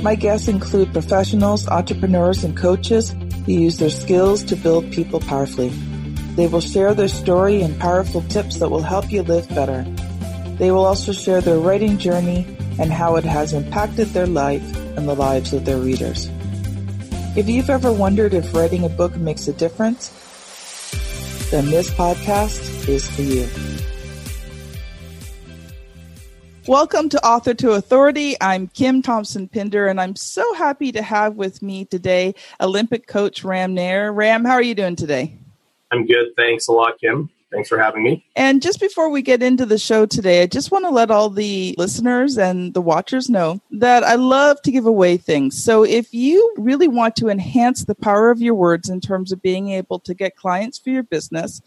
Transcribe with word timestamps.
My 0.00 0.14
guests 0.14 0.46
include 0.46 0.92
professionals, 0.92 1.66
entrepreneurs, 1.66 2.44
and 2.44 2.56
coaches 2.56 3.10
who 3.46 3.52
use 3.52 3.78
their 3.78 3.90
skills 3.90 4.44
to 4.44 4.54
build 4.54 4.92
people 4.92 5.18
powerfully. 5.18 5.70
They 6.36 6.46
will 6.46 6.60
share 6.60 6.94
their 6.94 7.08
story 7.08 7.62
and 7.62 7.80
powerful 7.80 8.22
tips 8.28 8.58
that 8.58 8.70
will 8.70 8.82
help 8.82 9.10
you 9.10 9.22
live 9.22 9.48
better. 9.48 9.82
They 10.58 10.70
will 10.70 10.84
also 10.84 11.12
share 11.12 11.40
their 11.40 11.58
writing 11.58 11.98
journey 11.98 12.46
and 12.78 12.92
how 12.92 13.16
it 13.16 13.24
has 13.24 13.52
impacted 13.52 14.08
their 14.08 14.28
life 14.28 14.62
and 14.96 15.08
the 15.08 15.16
lives 15.16 15.52
of 15.52 15.64
their 15.64 15.78
readers. 15.78 16.28
If 17.36 17.48
you've 17.48 17.70
ever 17.70 17.92
wondered 17.92 18.34
if 18.34 18.54
writing 18.54 18.84
a 18.84 18.88
book 18.88 19.16
makes 19.16 19.48
a 19.48 19.52
difference, 19.52 20.10
then 21.50 21.66
this 21.66 21.90
podcast 21.90 22.88
is 22.88 23.08
for 23.08 23.22
you. 23.22 23.48
Welcome 26.68 27.08
to 27.08 27.26
Author 27.26 27.54
to 27.54 27.72
Authority. 27.72 28.36
I'm 28.42 28.66
Kim 28.66 29.00
Thompson 29.00 29.48
Pinder, 29.48 29.86
and 29.86 29.98
I'm 29.98 30.14
so 30.14 30.52
happy 30.52 30.92
to 30.92 31.00
have 31.00 31.36
with 31.36 31.62
me 31.62 31.86
today 31.86 32.34
Olympic 32.60 33.06
coach 33.06 33.42
Ram 33.42 33.72
Nair. 33.72 34.12
Ram, 34.12 34.44
how 34.44 34.52
are 34.52 34.62
you 34.62 34.74
doing 34.74 34.94
today? 34.94 35.34
I'm 35.90 36.04
good. 36.04 36.36
Thanks 36.36 36.68
a 36.68 36.72
lot, 36.72 37.00
Kim. 37.00 37.30
Thanks 37.50 37.70
for 37.70 37.78
having 37.78 38.02
me. 38.02 38.22
And 38.36 38.60
just 38.60 38.80
before 38.80 39.08
we 39.08 39.22
get 39.22 39.42
into 39.42 39.64
the 39.64 39.78
show 39.78 40.04
today, 40.04 40.42
I 40.42 40.46
just 40.46 40.70
want 40.70 40.84
to 40.84 40.90
let 40.90 41.10
all 41.10 41.30
the 41.30 41.74
listeners 41.78 42.36
and 42.36 42.74
the 42.74 42.82
watchers 42.82 43.30
know 43.30 43.62
that 43.70 44.04
I 44.04 44.16
love 44.16 44.60
to 44.60 44.70
give 44.70 44.84
away 44.84 45.16
things. 45.16 45.64
So 45.64 45.84
if 45.84 46.12
you 46.12 46.52
really 46.58 46.86
want 46.86 47.16
to 47.16 47.30
enhance 47.30 47.86
the 47.86 47.94
power 47.94 48.30
of 48.30 48.42
your 48.42 48.54
words 48.54 48.90
in 48.90 49.00
terms 49.00 49.32
of 49.32 49.40
being 49.40 49.70
able 49.70 50.00
to 50.00 50.12
get 50.12 50.36
clients 50.36 50.78
for 50.78 50.90
your 50.90 51.04
business, 51.04 51.62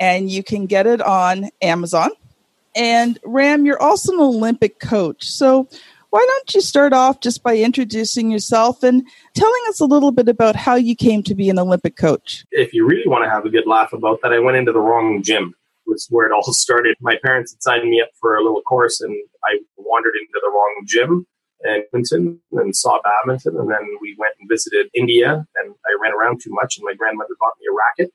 and 0.00 0.28
you 0.28 0.42
can 0.42 0.66
get 0.66 0.88
it 0.88 1.00
on 1.00 1.50
Amazon. 1.62 2.10
And 2.74 3.16
Ram, 3.24 3.64
you're 3.64 3.80
also 3.80 4.12
an 4.14 4.20
Olympic 4.20 4.80
coach. 4.80 5.30
So 5.30 5.68
why 6.10 6.24
don't 6.26 6.54
you 6.54 6.60
start 6.60 6.92
off 6.92 7.20
just 7.20 7.42
by 7.42 7.56
introducing 7.56 8.30
yourself 8.30 8.82
and 8.82 9.06
telling 9.34 9.62
us 9.68 9.80
a 9.80 9.84
little 9.84 10.12
bit 10.12 10.28
about 10.28 10.56
how 10.56 10.74
you 10.74 10.96
came 10.96 11.22
to 11.24 11.34
be 11.34 11.50
an 11.50 11.58
Olympic 11.58 11.96
coach? 11.96 12.44
If 12.50 12.72
you 12.72 12.86
really 12.86 13.06
want 13.06 13.24
to 13.24 13.30
have 13.30 13.44
a 13.44 13.50
good 13.50 13.66
laugh 13.66 13.92
about 13.92 14.20
that, 14.22 14.32
I 14.32 14.38
went 14.38 14.56
into 14.56 14.72
the 14.72 14.80
wrong 14.80 15.22
gym. 15.22 15.54
Was 15.86 16.06
where 16.10 16.26
it 16.26 16.32
all 16.32 16.42
started. 16.52 16.96
My 17.00 17.16
parents 17.24 17.52
had 17.52 17.62
signed 17.62 17.88
me 17.88 18.00
up 18.00 18.10
for 18.20 18.36
a 18.36 18.42
little 18.42 18.62
course, 18.62 19.00
and 19.00 19.14
I 19.44 19.58
wandered 19.76 20.14
into 20.16 20.40
the 20.42 20.50
wrong 20.50 20.82
gym 20.86 21.26
in 21.64 21.82
Clinton 21.90 22.40
and 22.52 22.76
saw 22.76 23.00
badminton. 23.02 23.56
And 23.56 23.70
then 23.70 23.96
we 24.00 24.14
went 24.18 24.34
and 24.38 24.48
visited 24.48 24.88
India, 24.94 25.32
and 25.32 25.74
I 25.86 26.02
ran 26.02 26.12
around 26.12 26.40
too 26.42 26.50
much, 26.52 26.76
and 26.76 26.84
my 26.84 26.94
grandmother 26.94 27.34
bought 27.40 27.54
me 27.60 27.66
a 27.70 27.74
racket, 27.74 28.12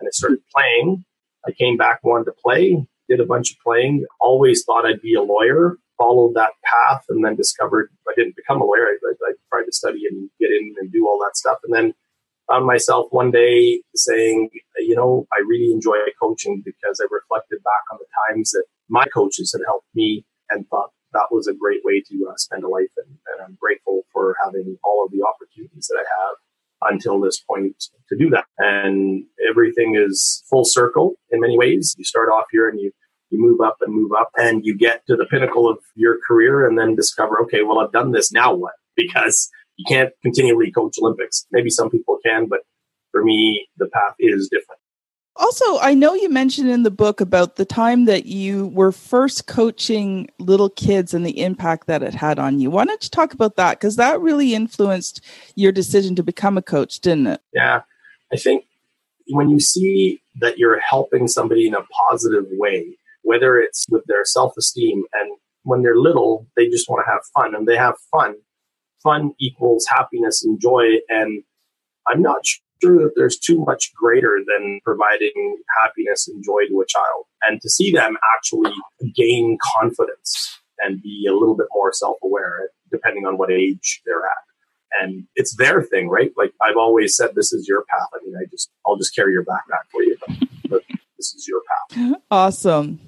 and 0.00 0.08
I 0.08 0.10
started 0.10 0.38
playing. 0.54 1.04
I 1.46 1.52
came 1.52 1.76
back, 1.76 2.00
wanted 2.02 2.24
to 2.24 2.34
play, 2.42 2.86
did 3.08 3.20
a 3.20 3.26
bunch 3.26 3.52
of 3.52 3.58
playing. 3.58 4.04
Always 4.20 4.64
thought 4.64 4.86
I'd 4.86 5.00
be 5.00 5.14
a 5.14 5.22
lawyer, 5.22 5.78
followed 5.98 6.34
that 6.34 6.52
path 6.64 7.04
and 7.08 7.24
then 7.24 7.36
discovered 7.36 7.90
I 8.08 8.12
didn't 8.16 8.36
become 8.36 8.60
a 8.60 8.64
lawyer. 8.64 8.86
I, 8.86 9.12
I, 9.28 9.32
tried 9.52 9.64
to 9.64 9.72
study 9.72 10.02
and 10.10 10.28
get 10.40 10.50
in 10.50 10.74
and 10.78 10.92
do 10.92 11.06
all 11.06 11.18
that 11.24 11.36
stuff. 11.36 11.58
And 11.64 11.74
then 11.74 11.94
found 12.48 12.66
myself 12.66 13.06
one 13.10 13.30
day 13.30 13.82
saying, 13.94 14.50
you 14.78 14.94
know, 14.94 15.26
I 15.32 15.40
really 15.46 15.72
enjoy 15.72 15.96
coaching 16.20 16.62
because 16.64 17.00
I 17.00 17.06
reflected 17.10 17.62
back 17.64 17.84
on 17.92 17.98
the 17.98 18.06
times 18.28 18.50
that 18.50 18.64
my 18.88 19.04
coaches 19.12 19.52
had 19.52 19.64
helped 19.66 19.88
me 19.94 20.24
and 20.50 20.66
thought 20.68 20.90
that 21.12 21.28
was 21.30 21.46
a 21.46 21.54
great 21.54 21.80
way 21.84 22.02
to 22.08 22.28
uh, 22.30 22.36
spend 22.36 22.64
a 22.64 22.68
life. 22.68 22.92
And, 22.96 23.08
and 23.08 23.46
I'm 23.46 23.58
grateful 23.60 24.02
for 24.12 24.36
having 24.44 24.76
all 24.84 25.04
of 25.04 25.12
the 25.12 25.24
opportunities 25.26 25.88
that 25.88 25.98
I 25.98 26.04
have 26.04 26.92
until 26.92 27.20
this 27.20 27.40
point 27.40 27.84
to 28.08 28.16
do 28.16 28.30
that. 28.30 28.44
And 28.58 29.24
everything 29.48 29.96
is 29.96 30.44
full 30.48 30.64
circle 30.64 31.14
in 31.30 31.40
many 31.40 31.58
ways. 31.58 31.94
You 31.98 32.04
start 32.04 32.28
off 32.28 32.46
here 32.50 32.68
and 32.68 32.78
you 32.78 32.92
you 33.30 33.40
move 33.40 33.60
up 33.60 33.76
and 33.80 33.94
move 33.94 34.12
up 34.18 34.30
and 34.36 34.64
you 34.64 34.76
get 34.76 35.06
to 35.06 35.16
the 35.16 35.26
pinnacle 35.26 35.68
of 35.68 35.78
your 35.94 36.18
career 36.26 36.66
and 36.66 36.78
then 36.78 36.94
discover, 36.94 37.40
okay, 37.42 37.62
well, 37.62 37.80
I've 37.80 37.92
done 37.92 38.12
this. 38.12 38.32
Now 38.32 38.54
what? 38.54 38.74
Because 38.96 39.50
you 39.76 39.84
can't 39.88 40.12
continually 40.22 40.70
coach 40.70 40.96
Olympics. 41.00 41.46
Maybe 41.50 41.70
some 41.70 41.90
people 41.90 42.18
can, 42.24 42.46
but 42.46 42.60
for 43.12 43.24
me, 43.24 43.68
the 43.76 43.86
path 43.86 44.14
is 44.18 44.48
different. 44.50 44.80
Also, 45.38 45.78
I 45.80 45.92
know 45.92 46.14
you 46.14 46.30
mentioned 46.30 46.70
in 46.70 46.82
the 46.82 46.90
book 46.90 47.20
about 47.20 47.56
the 47.56 47.66
time 47.66 48.06
that 48.06 48.24
you 48.24 48.68
were 48.68 48.90
first 48.90 49.46
coaching 49.46 50.30
little 50.38 50.70
kids 50.70 51.12
and 51.12 51.26
the 51.26 51.42
impact 51.42 51.88
that 51.88 52.02
it 52.02 52.14
had 52.14 52.38
on 52.38 52.58
you. 52.58 52.70
Why 52.70 52.86
don't 52.86 53.02
you 53.02 53.10
talk 53.10 53.34
about 53.34 53.56
that? 53.56 53.78
Because 53.78 53.96
that 53.96 54.18
really 54.20 54.54
influenced 54.54 55.22
your 55.54 55.72
decision 55.72 56.14
to 56.16 56.22
become 56.22 56.56
a 56.56 56.62
coach, 56.62 57.00
didn't 57.00 57.26
it? 57.26 57.40
Yeah. 57.52 57.82
I 58.32 58.36
think 58.36 58.64
when 59.28 59.50
you 59.50 59.60
see 59.60 60.22
that 60.40 60.58
you're 60.58 60.80
helping 60.80 61.28
somebody 61.28 61.66
in 61.66 61.74
a 61.74 61.82
positive 62.08 62.46
way, 62.52 62.96
whether 63.26 63.58
it's 63.58 63.84
with 63.90 64.04
their 64.06 64.24
self 64.24 64.56
esteem 64.56 65.02
and 65.12 65.36
when 65.64 65.82
they're 65.82 65.98
little, 65.98 66.46
they 66.56 66.68
just 66.68 66.88
want 66.88 67.04
to 67.04 67.10
have 67.10 67.22
fun 67.34 67.54
and 67.56 67.66
they 67.66 67.76
have 67.76 67.96
fun. 68.12 68.36
Fun 69.02 69.32
equals 69.40 69.84
happiness 69.88 70.44
and 70.44 70.60
joy. 70.60 70.84
And 71.08 71.42
I'm 72.06 72.22
not 72.22 72.42
sure 72.80 72.98
that 72.98 73.14
there's 73.16 73.36
too 73.36 73.64
much 73.64 73.92
greater 73.94 74.38
than 74.46 74.80
providing 74.84 75.56
happiness 75.82 76.28
and 76.28 76.42
joy 76.44 76.66
to 76.68 76.80
a 76.80 76.86
child. 76.86 77.24
And 77.48 77.60
to 77.62 77.68
see 77.68 77.90
them 77.90 78.16
actually 78.36 78.72
gain 79.16 79.58
confidence 79.60 80.60
and 80.78 81.02
be 81.02 81.26
a 81.28 81.34
little 81.34 81.56
bit 81.56 81.66
more 81.74 81.92
self 81.92 82.18
aware, 82.22 82.70
depending 82.92 83.26
on 83.26 83.38
what 83.38 83.50
age 83.50 84.02
they're 84.06 84.24
at. 84.24 85.02
And 85.02 85.24
it's 85.34 85.56
their 85.56 85.82
thing, 85.82 86.08
right? 86.08 86.30
Like 86.36 86.52
I've 86.62 86.76
always 86.76 87.16
said, 87.16 87.30
this 87.34 87.52
is 87.52 87.66
your 87.66 87.84
path. 87.90 88.08
I 88.14 88.24
mean, 88.24 88.36
I 88.40 88.44
just, 88.52 88.70
I'll 88.86 88.96
just 88.96 89.16
carry 89.16 89.32
your 89.32 89.44
backpack 89.44 89.90
for 89.90 90.04
you, 90.04 90.16
but, 90.20 90.48
but 90.70 90.82
this 91.16 91.34
is 91.34 91.48
your 91.48 91.60
path. 91.66 92.20
Awesome. 92.30 93.00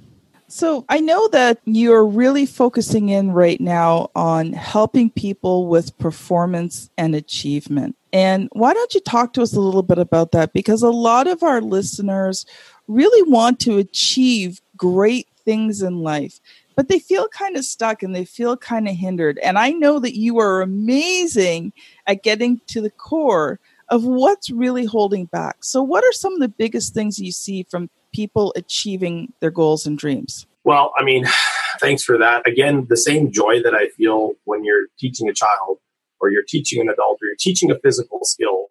So 0.50 0.86
I 0.88 1.00
know 1.00 1.28
that 1.28 1.58
you're 1.66 2.06
really 2.06 2.46
focusing 2.46 3.10
in 3.10 3.32
right 3.32 3.60
now 3.60 4.10
on 4.16 4.54
helping 4.54 5.10
people 5.10 5.66
with 5.66 5.96
performance 5.98 6.88
and 6.96 7.14
achievement. 7.14 7.96
And 8.14 8.48
why 8.52 8.72
don't 8.72 8.94
you 8.94 9.00
talk 9.00 9.34
to 9.34 9.42
us 9.42 9.54
a 9.54 9.60
little 9.60 9.82
bit 9.82 9.98
about 9.98 10.32
that? 10.32 10.54
Because 10.54 10.82
a 10.82 10.90
lot 10.90 11.26
of 11.26 11.42
our 11.42 11.60
listeners 11.60 12.46
really 12.86 13.30
want 13.30 13.60
to 13.60 13.76
achieve 13.76 14.62
great 14.74 15.28
things 15.44 15.82
in 15.82 15.98
life, 15.98 16.40
but 16.76 16.88
they 16.88 16.98
feel 16.98 17.28
kind 17.28 17.56
of 17.56 17.64
stuck 17.64 18.02
and 18.02 18.14
they 18.14 18.24
feel 18.24 18.56
kind 18.56 18.88
of 18.88 18.96
hindered. 18.96 19.38
And 19.40 19.58
I 19.58 19.72
know 19.72 19.98
that 19.98 20.16
you 20.16 20.38
are 20.38 20.62
amazing 20.62 21.74
at 22.06 22.22
getting 22.22 22.58
to 22.68 22.80
the 22.80 22.90
core 22.90 23.60
of 23.90 24.04
what's 24.04 24.50
really 24.50 24.84
holding 24.84 25.26
back. 25.26 25.64
So, 25.64 25.82
what 25.82 26.04
are 26.04 26.12
some 26.12 26.34
of 26.34 26.40
the 26.40 26.48
biggest 26.48 26.94
things 26.94 27.18
you 27.18 27.32
see 27.32 27.64
from 27.64 27.90
people 28.12 28.52
achieving 28.56 29.32
their 29.40 29.50
goals 29.50 29.86
and 29.86 29.98
dreams? 29.98 30.47
Well, 30.68 30.92
I 30.98 31.02
mean, 31.02 31.24
thanks 31.80 32.04
for 32.04 32.18
that. 32.18 32.46
Again, 32.46 32.86
the 32.90 32.96
same 32.98 33.32
joy 33.32 33.62
that 33.62 33.74
I 33.74 33.88
feel 33.88 34.32
when 34.44 34.64
you're 34.64 34.88
teaching 34.98 35.26
a 35.26 35.32
child 35.32 35.78
or 36.20 36.30
you're 36.30 36.44
teaching 36.46 36.78
an 36.82 36.90
adult 36.90 37.20
or 37.22 37.26
you're 37.26 37.40
teaching 37.40 37.70
a 37.70 37.78
physical 37.78 38.18
skill 38.24 38.66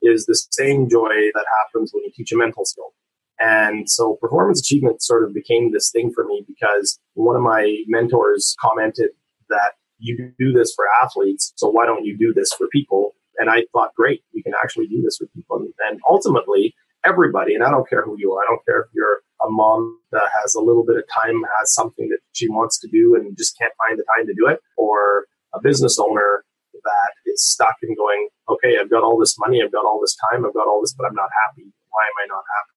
is 0.00 0.24
the 0.24 0.34
same 0.52 0.88
joy 0.88 1.10
that 1.34 1.44
happens 1.60 1.90
when 1.92 2.04
you 2.04 2.10
teach 2.16 2.32
a 2.32 2.38
mental 2.38 2.64
skill. 2.64 2.94
And 3.38 3.90
so 3.90 4.16
performance 4.18 4.60
achievement 4.60 5.02
sort 5.02 5.24
of 5.24 5.34
became 5.34 5.72
this 5.72 5.90
thing 5.90 6.10
for 6.10 6.24
me 6.24 6.42
because 6.48 6.98
one 7.12 7.36
of 7.36 7.42
my 7.42 7.82
mentors 7.86 8.56
commented 8.58 9.10
that 9.50 9.72
you 9.98 10.32
do 10.38 10.54
this 10.54 10.72
for 10.74 10.86
athletes, 11.02 11.52
so 11.56 11.68
why 11.68 11.84
don't 11.84 12.06
you 12.06 12.16
do 12.16 12.32
this 12.32 12.54
for 12.54 12.66
people? 12.68 13.14
And 13.36 13.50
I 13.50 13.64
thought, 13.72 13.94
great, 13.94 14.22
we 14.34 14.42
can 14.42 14.54
actually 14.62 14.86
do 14.86 15.02
this 15.02 15.18
for 15.18 15.26
people. 15.26 15.66
And 15.86 16.00
ultimately, 16.08 16.74
everybody, 17.04 17.54
and 17.54 17.62
I 17.62 17.70
don't 17.70 17.88
care 17.88 18.02
who 18.02 18.16
you 18.18 18.32
are. 18.32 18.42
I 18.42 18.46
don't 18.48 18.64
care 18.64 18.80
if 18.80 18.86
you're 18.94 19.20
a 19.42 19.50
mom 19.50 19.98
that 20.12 20.30
has 20.42 20.54
a 20.54 20.60
little 20.60 20.84
bit 20.84 20.96
of 20.96 21.04
time, 21.08 21.42
has 21.58 21.74
something 21.74 22.08
that 22.08 22.20
she 22.32 22.48
wants 22.48 22.78
to 22.80 22.88
do 22.88 23.14
and 23.14 23.36
just 23.36 23.58
can't 23.58 23.72
find 23.76 23.98
the 23.98 24.04
time 24.16 24.26
to 24.26 24.34
do 24.34 24.46
it, 24.48 24.60
or 24.76 25.26
a 25.54 25.60
business 25.60 25.98
owner 25.98 26.44
that 26.72 27.12
is 27.26 27.44
stuck 27.44 27.76
and 27.82 27.96
going, 27.96 28.28
okay, 28.48 28.78
I've 28.80 28.90
got 28.90 29.02
all 29.02 29.18
this 29.18 29.36
money, 29.38 29.62
I've 29.62 29.72
got 29.72 29.84
all 29.84 30.00
this 30.00 30.16
time, 30.30 30.44
I've 30.44 30.54
got 30.54 30.66
all 30.66 30.80
this, 30.80 30.94
but 30.94 31.06
I'm 31.06 31.14
not 31.14 31.30
happy. 31.46 31.70
Why 31.90 32.04
am 32.06 32.16
I 32.24 32.26
not 32.28 32.42
happy? 32.42 32.72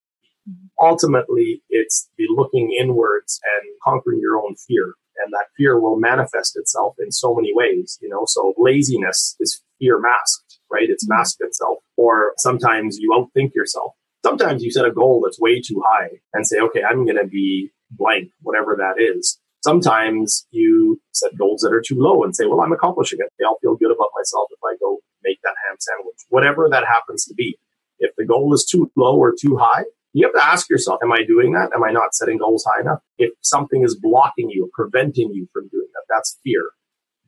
Mm-hmm. 0.48 0.86
ultimately 0.86 1.64
it's 1.70 2.08
the 2.20 2.26
looking 2.30 2.72
inwards 2.80 3.40
and 3.44 3.68
conquering 3.84 4.20
your 4.22 4.38
own 4.38 4.56
fear 4.68 4.94
and 5.18 5.34
that 5.34 5.48
fear 5.58 5.80
will 5.80 5.98
manifest 5.98 6.56
itself 6.56 6.94
in 7.00 7.12
so 7.12 7.34
many 7.34 7.50
ways 7.52 7.98
you 8.00 8.08
know 8.08 8.26
so 8.28 8.54
laziness 8.56 9.36
is 9.40 9.64
fear 9.80 10.00
masked 10.00 10.60
right 10.72 10.88
it's 10.88 11.04
mm-hmm. 11.04 11.18
masked 11.18 11.42
itself 11.42 11.80
or 11.98 12.34
sometimes 12.38 13.00
you 13.00 13.10
outthink 13.10 13.56
yourself 13.56 13.94
sometimes 14.26 14.64
you 14.64 14.72
set 14.72 14.86
a 14.86 14.92
goal 14.92 15.22
that's 15.24 15.40
way 15.40 15.62
too 15.62 15.82
high 15.86 16.10
and 16.34 16.48
say 16.48 16.60
okay 16.60 16.82
i'm 16.90 17.06
going 17.06 17.22
to 17.26 17.28
be 17.28 17.70
blank 17.92 18.30
whatever 18.42 18.76
that 18.78 19.02
is 19.02 19.40
sometimes 19.64 20.48
you 20.52 21.00
set 21.12 21.38
goals 21.38 21.62
that 21.62 21.74
are 21.74 21.84
too 21.86 22.00
low 22.00 22.24
and 22.24 22.36
say 22.36 22.46
well 22.46 22.62
i'm 22.62 22.74
accomplishing 22.74 23.20
it 23.22 23.46
i'll 23.46 23.60
feel 23.62 23.76
good 23.76 23.92
about 23.92 24.10
myself 24.20 24.48
if 24.52 24.60
i 24.64 24.74
go 24.80 24.98
make 25.24 25.40
that 25.44 25.56
ham 25.68 25.78
sandwich 25.80 26.22
whatever 26.30 26.68
that 26.70 26.86
happens 26.86 27.26
to 27.26 27.34
be 27.34 27.58
if 28.00 28.12
the 28.18 28.26
goal 28.26 28.54
is 28.54 28.66
too 28.66 28.92
low 28.96 29.16
or 29.18 29.34
too 29.40 29.58
high 29.58 29.86
you 30.16 30.26
have 30.26 30.34
to 30.34 30.50
ask 30.50 30.70
yourself, 30.70 31.00
am 31.04 31.12
I 31.12 31.24
doing 31.28 31.52
that? 31.52 31.72
Am 31.76 31.84
I 31.84 31.92
not 31.92 32.16
setting 32.16 32.38
goals 32.38 32.66
high 32.66 32.80
enough? 32.80 33.00
If 33.18 33.34
something 33.42 33.84
is 33.84 34.00
blocking 34.02 34.50
you, 34.50 34.70
preventing 34.74 35.34
you 35.34 35.46
from 35.52 35.68
doing 35.68 35.88
that, 35.94 36.06
that's 36.08 36.40
fear. 36.42 36.70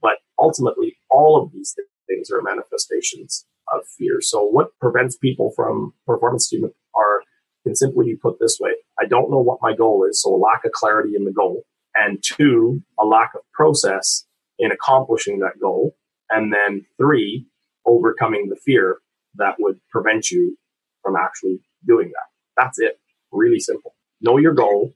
But 0.01 0.13
ultimately, 0.39 0.95
all 1.11 1.43
of 1.43 1.51
these 1.51 1.75
things 2.07 2.31
are 2.31 2.41
manifestations 2.41 3.45
of 3.73 3.81
fear. 3.97 4.21
So 4.21 4.41
what 4.41 4.69
prevents 4.79 5.17
people 5.17 5.51
from 5.53 5.95
performance 6.05 6.47
achievement 6.47 6.75
are 6.97 7.21
can 7.67 7.75
simply 7.75 8.05
be 8.05 8.15
put 8.15 8.39
this 8.39 8.57
way. 8.59 8.71
I 8.99 9.05
don't 9.05 9.29
know 9.29 9.39
what 9.39 9.59
my 9.61 9.75
goal 9.75 10.05
is. 10.09 10.21
So 10.21 10.33
a 10.33 10.37
lack 10.37 10.63
of 10.65 10.71
clarity 10.71 11.15
in 11.15 11.25
the 11.25 11.31
goal. 11.31 11.63
And 11.95 12.23
two, 12.23 12.81
a 12.99 13.05
lack 13.05 13.33
of 13.35 13.41
process 13.53 14.25
in 14.59 14.71
accomplishing 14.71 15.39
that 15.39 15.59
goal. 15.59 15.95
And 16.29 16.53
then 16.53 16.85
three, 16.97 17.45
overcoming 17.85 18.47
the 18.49 18.55
fear 18.55 18.99
that 19.35 19.55
would 19.59 19.79
prevent 19.91 20.31
you 20.31 20.57
from 21.03 21.15
actually 21.15 21.59
doing 21.85 22.09
that. 22.09 22.61
That's 22.61 22.79
it. 22.79 22.99
Really 23.31 23.59
simple. 23.59 23.95
Know 24.21 24.37
your 24.37 24.53
goal, 24.53 24.93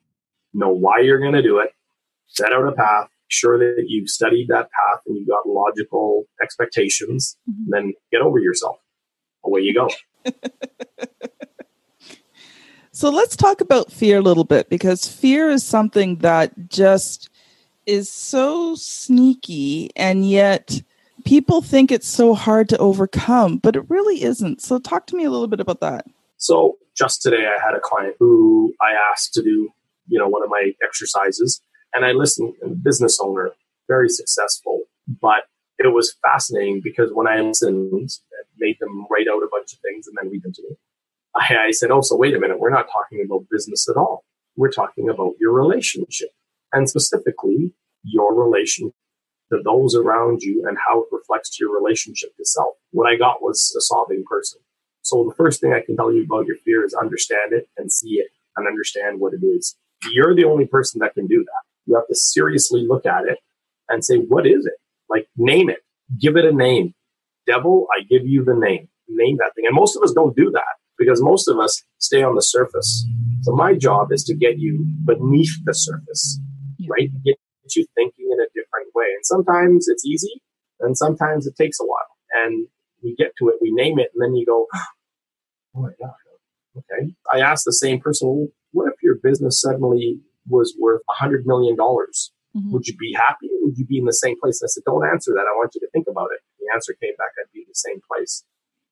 know 0.54 0.70
why 0.70 1.00
you're 1.00 1.20
going 1.20 1.34
to 1.34 1.44
do 1.44 1.60
it, 1.60 1.72
set 2.28 2.54
out 2.54 2.68
a 2.68 2.72
path, 2.72 3.08
sure 3.28 3.58
that 3.58 3.86
you've 3.88 4.10
studied 4.10 4.48
that 4.50 4.70
path 4.72 5.02
and 5.06 5.18
you've 5.18 5.28
got 5.28 5.48
logical 5.48 6.26
expectations, 6.42 7.38
mm-hmm. 7.50 7.70
then 7.70 7.94
get 8.12 8.22
over 8.22 8.40
yourself. 8.40 8.78
Away 9.44 9.62
you 9.62 9.74
go. 9.74 9.90
so 13.02 13.10
let's 13.10 13.36
talk 13.36 13.62
about 13.62 13.92
fear 13.92 14.20
a 14.20 14.22
little 14.22 14.44
bit 14.44 14.70
because 14.70 15.08
fear 15.08 15.50
is 15.50 15.64
something 15.64 16.18
that 16.18 16.52
just 16.70 17.32
is 17.88 18.08
so 18.12 18.76
sneaky 18.76 19.90
and 19.96 20.30
yet 20.30 20.84
people 21.26 21.64
think 21.64 21.92
it's 21.92 22.08
so 22.08 22.36
hard 22.36 22.70
to 22.70 22.78
overcome, 22.78 23.58
but 23.58 23.76
it 23.76 23.90
really 23.90 24.22
isn't. 24.22 24.62
So 24.62 24.78
talk 24.78 25.08
to 25.08 25.16
me 25.16 25.24
a 25.24 25.32
little 25.32 25.48
bit 25.48 25.60
about 25.60 25.80
that. 25.80 26.06
So 26.38 26.78
just 26.96 27.24
today, 27.24 27.48
I 27.48 27.60
had 27.60 27.74
a 27.74 27.80
client 27.80 28.18
who 28.20 28.72
I 28.80 28.94
asked 29.12 29.34
to 29.34 29.42
do, 29.42 29.70
you 30.08 30.20
know, 30.20 30.28
one 30.28 30.44
of 30.44 30.50
my 30.52 30.74
exercises, 30.84 31.60
and 31.96 32.06
I 32.06 32.12
listened. 32.12 32.54
Business 32.84 33.18
owner, 33.20 33.50
very 33.88 34.10
successful, 34.10 34.84
but 35.08 35.46
it 35.80 35.92
was 35.92 36.16
fascinating 36.24 36.82
because 36.84 37.10
when 37.12 37.28
I 37.28 37.42
listened, 37.42 38.12
made 38.60 38.78
them 38.80 39.08
write 39.10 39.26
out 39.28 39.42
a 39.42 39.50
bunch 39.50 39.74
of 39.74 39.80
things 39.80 40.06
and 40.06 40.16
then 40.22 40.30
read 40.30 40.44
them 40.44 40.54
to 40.54 40.62
me. 40.62 40.76
I, 41.36 41.56
I 41.68 41.72
said, 41.72 41.92
"Oh, 41.92 42.02
so 42.02 42.16
wait 42.18 42.36
a 42.36 42.40
minute. 42.40 42.60
We're 42.60 42.70
not 42.70 42.88
talking 42.92 43.24
about 43.26 43.48
business 43.50 43.88
at 43.90 43.98
all. 43.98 44.26
We're 44.56 44.72
talking 44.72 45.10
about 45.10 45.34
your 45.40 45.54
relationship, 45.54 46.30
and 46.74 46.90
specifically 46.90 47.74
your 48.04 48.36
relation 48.36 48.94
to 49.52 49.62
those 49.64 49.96
around 49.96 50.42
you 50.42 50.66
and 50.68 50.78
how 50.88 51.02
it 51.02 51.08
reflects 51.12 51.60
your 51.60 51.74
relationship 51.74 52.36
to 52.38 52.46
self." 52.46 52.76
What 52.92 53.08
I 53.12 53.18
got 53.18 53.42
was 53.42 53.74
a 53.78 53.82
sobbing 53.82 54.24
person 54.30 54.60
so 55.02 55.26
the 55.28 55.36
first 55.36 55.62
thing 55.62 55.74
I 55.74 55.82
can 55.86 55.96
tell 55.96 56.14
you 56.14 56.24
about 56.24 56.46
your 56.46 56.58
fear 56.64 56.86
is 56.86 56.94
understand 56.94 57.54
it 57.54 57.68
and 57.78 57.92
see 57.92 58.14
it 58.16 58.28
and 58.56 58.68
understand 58.68 59.20
what 59.20 59.34
it 59.34 59.46
is. 59.46 59.76
You're 60.12 60.36
the 60.36 60.46
only 60.46 60.66
person 60.66 61.00
that 61.00 61.14
can 61.14 61.28
do 61.28 61.40
that. 61.44 61.64
You 61.86 61.96
have 61.96 62.08
to 62.08 62.16
seriously 62.16 62.86
look 62.88 63.06
at 63.06 63.26
it 63.26 63.40
and 63.90 64.06
say, 64.06 64.18
what 64.18 64.46
is 64.46 64.66
it? 64.66 64.74
Like 65.10 65.28
name 65.38 65.70
it, 65.70 65.80
give 66.20 66.38
it 66.38 66.46
a 66.46 66.52
name. 66.52 66.94
Devil, 67.48 67.88
I 67.98 68.04
give 68.04 68.26
you 68.26 68.44
the 68.44 68.56
name. 68.56 68.88
Name 69.10 69.38
that 69.38 69.54
thing. 69.56 69.66
And 69.66 69.76
most 69.76 69.98
of 69.98 70.04
us 70.04 70.14
don't 70.14 70.36
do 70.36 70.52
that 70.52 70.64
because 71.02 71.20
most 71.22 71.48
of 71.48 71.58
us 71.58 71.82
stay 71.98 72.22
on 72.22 72.36
the 72.36 72.44
surface. 72.44 73.06
So 73.42 73.54
my 73.54 73.74
job 73.74 74.12
is 74.12 74.24
to 74.26 74.36
get 74.36 74.60
you 74.60 74.86
beneath 75.04 75.58
the 75.66 75.74
surface, 75.74 76.40
right? 76.88 77.10
Get 77.26 77.38
you 77.76 77.86
thinking 77.96 78.30
in 78.32 78.40
a 78.40 78.46
different 78.54 78.94
way. 78.94 79.08
And 79.16 79.26
sometimes 79.26 79.88
it's 79.88 80.06
easy 80.06 80.42
and 80.80 80.96
sometimes 80.96 81.48
it 81.48 81.56
takes 81.58 81.80
a 81.80 81.86
while. 81.86 82.46
And 82.46 82.68
we 83.04 83.16
get 83.18 83.32
to 83.40 83.50
it, 83.50 83.56
we 83.60 83.72
name 83.72 83.98
it, 83.98 84.10
and 84.14 84.22
then 84.22 84.36
you 84.36 84.46
go, 84.46 84.68
oh 85.76 85.82
my 85.82 85.90
God, 86.00 86.14
okay. 86.78 87.14
I 87.34 87.40
asked 87.40 87.66
the 87.66 87.74
same 87.74 88.00
person, 88.00 88.28
well, 88.28 88.48
what 88.74 88.94
if 88.94 89.02
your 89.02 89.16
business 89.24 89.60
suddenly 89.60 90.20
was 90.48 90.76
worth 90.80 91.02
a 91.10 91.26
$100 91.26 91.46
million? 91.46 91.76
Mm-hmm. 91.76 92.72
Would 92.72 92.86
you 92.86 92.96
be 92.96 93.14
happy? 93.18 93.50
would 93.72 93.80
you 93.80 93.86
be 93.86 93.98
in 93.98 94.06
the 94.06 94.14
same 94.14 94.36
place? 94.42 94.60
I 94.62 94.68
said, 94.68 94.84
don't 94.86 95.08
answer 95.08 95.32
that. 95.32 95.48
I 95.48 95.56
want 95.56 95.72
you 95.74 95.82
to 95.82 95.90
think 95.96 96.08
about 96.12 96.30
it. 96.36 96.44
The 96.60 96.68
answer 96.76 96.94
came 97.00 97.16
back, 97.18 97.32
I'd 97.40 97.48
be 97.54 97.64
in 97.64 97.72
the 97.72 97.80
same 97.80 98.04
place. 98.04 98.44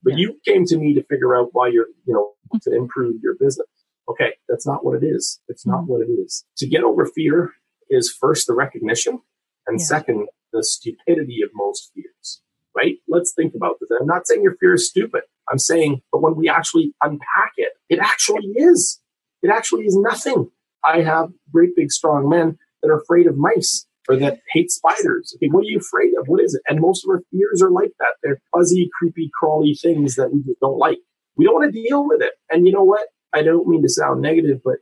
But 0.04 0.18
yeah. 0.18 0.20
you 0.20 0.40
came 0.46 0.66
to 0.66 0.78
me 0.78 0.94
to 0.94 1.04
figure 1.04 1.36
out 1.36 1.50
why 1.52 1.68
you're, 1.68 1.88
you 2.06 2.14
know, 2.14 2.32
to 2.62 2.76
improve 2.76 3.16
your 3.22 3.36
business. 3.40 3.68
Okay, 4.10 4.34
that's 4.48 4.66
not 4.66 4.84
what 4.84 5.02
it 5.02 5.06
is. 5.06 5.40
It's 5.48 5.66
not 5.66 5.82
mm-hmm. 5.82 5.92
what 5.92 6.02
it 6.02 6.12
is. 6.12 6.46
To 6.58 6.68
get 6.68 6.84
over 6.84 7.06
fear 7.06 7.54
is 7.90 8.12
first 8.12 8.48
the 8.48 8.54
recognition, 8.54 9.20
and 9.68 9.80
yeah. 9.80 9.86
second, 9.86 10.28
the 10.52 10.64
stupidity 10.64 11.42
of 11.44 11.50
most 11.54 11.92
fears 11.94 12.42
right? 12.76 12.96
Let's 13.08 13.34
think 13.34 13.54
about 13.56 13.76
this. 13.80 13.90
I'm 14.00 14.08
not 14.08 14.28
saying 14.28 14.44
your 14.44 14.56
fear 14.60 14.74
is 14.74 14.88
stupid. 14.88 15.22
I'm 15.50 15.60
saying, 15.60 16.02
but 16.12 16.22
when 16.22 16.36
we 16.36 16.50
actually 16.50 16.94
unpack 17.04 17.54
it, 17.58 17.74
it 17.90 18.00
actually 18.00 18.48
is. 18.56 19.00
It 19.42 19.50
actually 19.50 19.84
is 19.84 19.98
nothing. 19.98 20.50
I 20.86 21.02
have 21.02 21.30
great 21.52 21.76
big 21.76 21.92
strong 21.92 22.30
men 22.30 22.58
that 22.82 22.90
are 22.90 23.00
afraid 23.00 23.28
of 23.28 23.38
mice 23.38 23.86
or 24.10 24.18
that 24.18 24.40
hate 24.52 24.72
spiders. 24.72 25.34
Okay, 25.36 25.48
what 25.48 25.62
are 25.62 25.70
you 25.70 25.78
afraid 25.78 26.12
of? 26.20 26.28
What 26.28 26.42
is 26.42 26.56
it? 26.56 26.62
And 26.68 26.82
most 26.82 27.06
of 27.06 27.10
our 27.10 27.22
fears 27.32 27.62
are 27.62 27.72
like 27.72 27.92
that. 28.00 28.16
They're 28.24 28.42
fuzzy, 28.54 28.90
creepy, 29.00 29.30
crawly 29.40 29.76
things 29.82 30.16
that 30.16 30.34
we 30.34 30.42
just 30.42 30.60
don't 30.60 30.78
like. 30.78 30.98
We 31.38 31.46
don't 31.46 31.54
want 31.54 31.74
to 31.74 31.82
deal 31.82 32.08
with 32.08 32.22
it. 32.22 32.34
And 32.50 32.68
you 32.68 32.74
know 32.74 32.84
what? 32.84 33.08
I 33.34 33.44
don't 33.44 33.68
mean 33.68 33.84
to 33.84 33.90
sound 33.90 34.22
negative, 34.22 34.60
but 34.66 34.78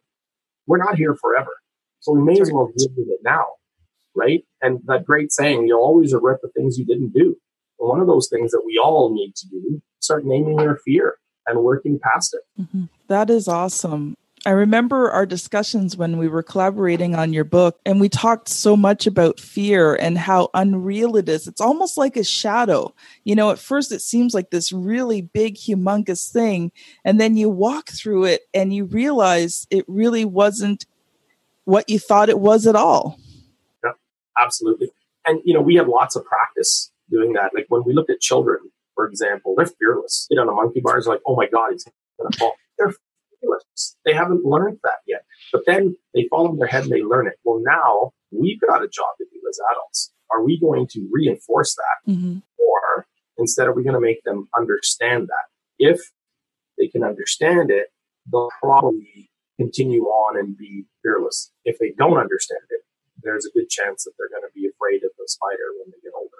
we're 0.66 0.78
not 0.78 0.96
here 0.96 1.16
forever. 1.16 1.52
So 2.00 2.14
we 2.14 2.22
may 2.22 2.40
as 2.40 2.52
well 2.52 2.72
deal 2.76 2.90
with 2.96 3.08
it 3.10 3.20
now. 3.24 3.46
Right? 4.16 4.44
And 4.62 4.80
that 4.86 5.06
great 5.06 5.32
saying, 5.32 5.68
you'll 5.68 5.82
always 5.82 6.14
regret 6.14 6.40
the 6.42 6.50
things 6.50 6.78
you 6.80 6.86
didn't 6.86 7.14
do 7.14 7.36
one 7.78 8.00
of 8.00 8.08
those 8.08 8.30
things 8.30 8.52
that 8.52 8.64
we 8.66 8.80
all 8.84 9.14
need 9.14 9.36
to 9.36 9.48
do 9.48 9.82
start 10.00 10.26
naming 10.26 10.60
your 10.60 10.78
fear 10.78 11.18
and 11.46 11.64
working 11.64 12.00
past 12.00 12.36
it. 12.36 12.62
Mm-hmm. 12.62 12.86
That 13.08 13.30
is 13.30 13.48
awesome. 13.48 14.16
I 14.48 14.52
remember 14.52 15.12
our 15.12 15.26
discussions 15.26 15.98
when 15.98 16.18
we 16.18 16.30
were 16.30 16.42
collaborating 16.42 17.16
on 17.16 17.34
your 17.34 17.44
book, 17.44 17.82
and 17.86 18.00
we 18.00 18.08
talked 18.08 18.48
so 18.48 18.78
much 18.78 19.06
about 19.06 19.42
fear 19.42 19.94
and 19.96 20.18
how 20.18 20.50
unreal 20.54 21.18
it 21.18 21.28
is. 21.28 21.50
It's 21.50 21.60
almost 21.60 21.98
like 21.98 22.16
a 22.16 22.24
shadow. 22.24 22.96
You 23.26 23.36
know, 23.36 23.52
at 23.52 23.60
first 23.60 23.92
it 23.92 24.02
seems 24.02 24.34
like 24.34 24.50
this 24.50 24.72
really 24.72 25.22
big, 25.22 25.56
humongous 25.56 26.32
thing, 26.32 26.72
and 27.04 27.20
then 27.20 27.36
you 27.36 27.50
walk 27.50 27.90
through 27.90 28.24
it 28.24 28.44
and 28.54 28.74
you 28.74 28.86
realize 28.86 29.68
it 29.70 29.84
really 29.86 30.24
wasn't 30.24 30.86
what 31.66 31.90
you 31.90 32.00
thought 32.00 32.30
it 32.30 32.40
was 32.40 32.66
at 32.66 32.76
all. 32.78 33.20
Yeah, 33.84 33.92
absolutely. 34.42 34.92
And, 35.26 35.42
you 35.44 35.54
know, 35.54 35.62
we 35.62 35.76
have 35.76 35.90
lots 35.90 36.16
of 36.16 36.24
practice 36.24 36.90
doing 37.12 37.34
that. 37.34 37.52
Like 37.54 37.66
when 37.68 37.84
we 37.86 37.92
look 37.92 38.10
at 38.10 38.22
children, 38.22 38.60
for 38.96 39.10
example, 39.10 39.56
they're 39.58 39.66
fearless. 39.66 40.26
Get 40.30 40.40
on 40.40 40.48
a 40.48 40.54
monkey 40.54 40.80
bars, 40.80 41.06
like, 41.06 41.20
oh 41.28 41.36
my 41.36 41.48
God, 41.48 41.74
he's 41.74 41.84
going 42.18 42.32
to 42.32 42.40
fall. 42.40 42.56
They're 42.78 42.94
fearless. 43.42 43.98
They 44.06 44.14
haven't 44.14 44.46
learned 44.46 44.80
that 44.84 45.00
yet. 45.08 45.24
But 45.52 45.64
then 45.66 45.96
they 46.14 46.28
fall 46.30 46.50
in 46.50 46.58
their 46.58 46.68
head 46.68 46.84
and 46.84 46.92
they 46.92 47.02
learn 47.02 47.28
it. 47.28 47.36
Well, 47.44 47.62
now 47.64 48.12
we've 48.32 48.60
got 48.62 48.84
a 48.84 48.88
job 48.88 49.18
to 49.18 49.26
do 49.32 49.40
as 49.50 49.60
adults. 49.72 50.12
Are 50.32 50.44
we 50.44 50.60
going 50.60 50.88
to 50.92 51.08
reinforce 51.12 51.76
that? 51.76 52.12
Mm-hmm. 52.12 52.40
Or 52.60 53.08
instead, 53.38 53.68
are 53.68 53.74
we 53.74 53.84
going 53.84 53.96
to 53.96 54.02
make 54.02 54.24
them 54.24 54.48
understand 54.58 55.28
that? 55.28 55.46
If 55.80 56.02
they 56.78 56.88
can 56.88 57.04
understand 57.04 57.72
it, 57.72 57.88
they'll 58.32 58.50
probably 58.62 59.30
continue 59.60 60.04
on 60.04 60.38
and 60.38 60.58
be 60.58 60.86
fearless. 61.02 61.52
If 61.66 61.80
they 61.80 61.94
don't 61.98 62.18
understand 62.18 62.62
it, 62.70 62.82
there's 63.24 63.46
a 63.46 63.52
good 63.52 63.70
chance 63.70 64.04
that 64.04 64.12
they're 64.18 64.30
going 64.30 64.48
to 64.48 64.54
be 64.54 64.68
afraid 64.68 65.04
of 65.04 65.12
the 65.18 65.26
spider 65.28 65.74
when 65.80 65.92
they 65.92 66.00
get 66.04 66.14
older. 66.16 66.38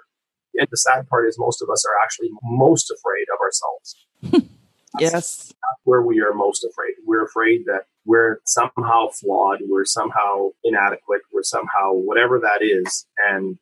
And 0.54 0.68
the 0.70 0.76
sad 0.76 1.08
part 1.08 1.28
is 1.28 1.36
most 1.38 1.62
of 1.62 1.68
us 1.70 1.84
are 1.84 1.98
actually 2.02 2.30
most 2.42 2.90
afraid 2.90 3.26
of 3.32 3.38
ourselves. 3.40 4.48
yes. 4.98 5.46
That's 5.46 5.80
where 5.84 6.02
we 6.02 6.20
are 6.20 6.32
most 6.32 6.64
afraid. 6.64 6.94
We're 7.04 7.24
afraid 7.24 7.64
that 7.66 7.86
we're 8.04 8.40
somehow 8.46 9.08
flawed, 9.08 9.60
we're 9.66 9.84
somehow 9.84 10.50
inadequate, 10.64 11.22
we're 11.32 11.42
somehow 11.42 11.92
whatever 11.92 12.40
that 12.40 12.62
is. 12.62 13.06
And 13.30 13.58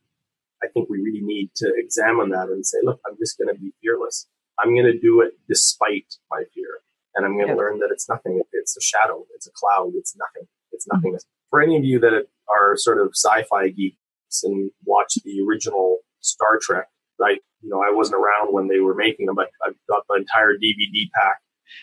I 0.62 0.68
think 0.68 0.88
we 0.88 1.00
really 1.00 1.23
need 1.23 1.50
to 1.56 1.73
examine 1.76 2.30
that 2.30 2.49
and 2.49 2.64
say, 2.64 2.78
look, 2.83 3.00
I'm 3.06 3.16
just 3.18 3.38
going 3.38 3.54
to 3.54 3.61
be 3.61 3.73
fearless. 3.83 4.26
I'm 4.59 4.75
going 4.75 4.87
to 4.87 4.99
do 4.99 5.21
it 5.21 5.33
despite 5.49 6.14
my 6.30 6.45
fear. 6.54 6.80
And 7.14 7.26
I'm 7.26 7.35
going 7.35 7.49
to 7.49 7.52
yeah. 7.52 7.59
learn 7.59 7.78
that 7.80 7.88
it's 7.90 8.09
nothing. 8.09 8.40
It's 8.52 8.76
a 8.76 8.80
shadow. 8.80 9.25
It's 9.35 9.47
a 9.47 9.50
cloud. 9.52 9.92
It's 9.97 10.16
nothing. 10.16 10.49
It's 10.73 10.87
nothing. 10.87 11.12
Mm-hmm. 11.12 11.50
For 11.50 11.62
any 11.62 11.76
of 11.76 11.85
you 11.85 11.99
that 12.00 12.12
are 12.49 12.76
sort 12.76 13.00
of 13.00 13.12
sci-fi 13.14 13.68
geeks 13.68 13.97
and 14.45 14.71
watch 14.85 15.14
the 15.25 15.45
original 15.47 15.99
Star 16.21 16.59
Trek. 16.61 16.88
I, 17.21 17.38
you 17.66 17.73
know, 17.73 17.82
I 17.82 17.92
wasn't 17.92 18.23
around 18.23 18.54
when 18.54 18.68
they 18.68 18.78
were 18.78 18.94
making 18.94 19.26
them, 19.26 19.35
but 19.35 19.50
I've 19.66 19.75
got 19.90 20.04
the 20.08 20.14
entire 20.14 20.52
DVD 20.52 21.11
pack. 21.12 21.38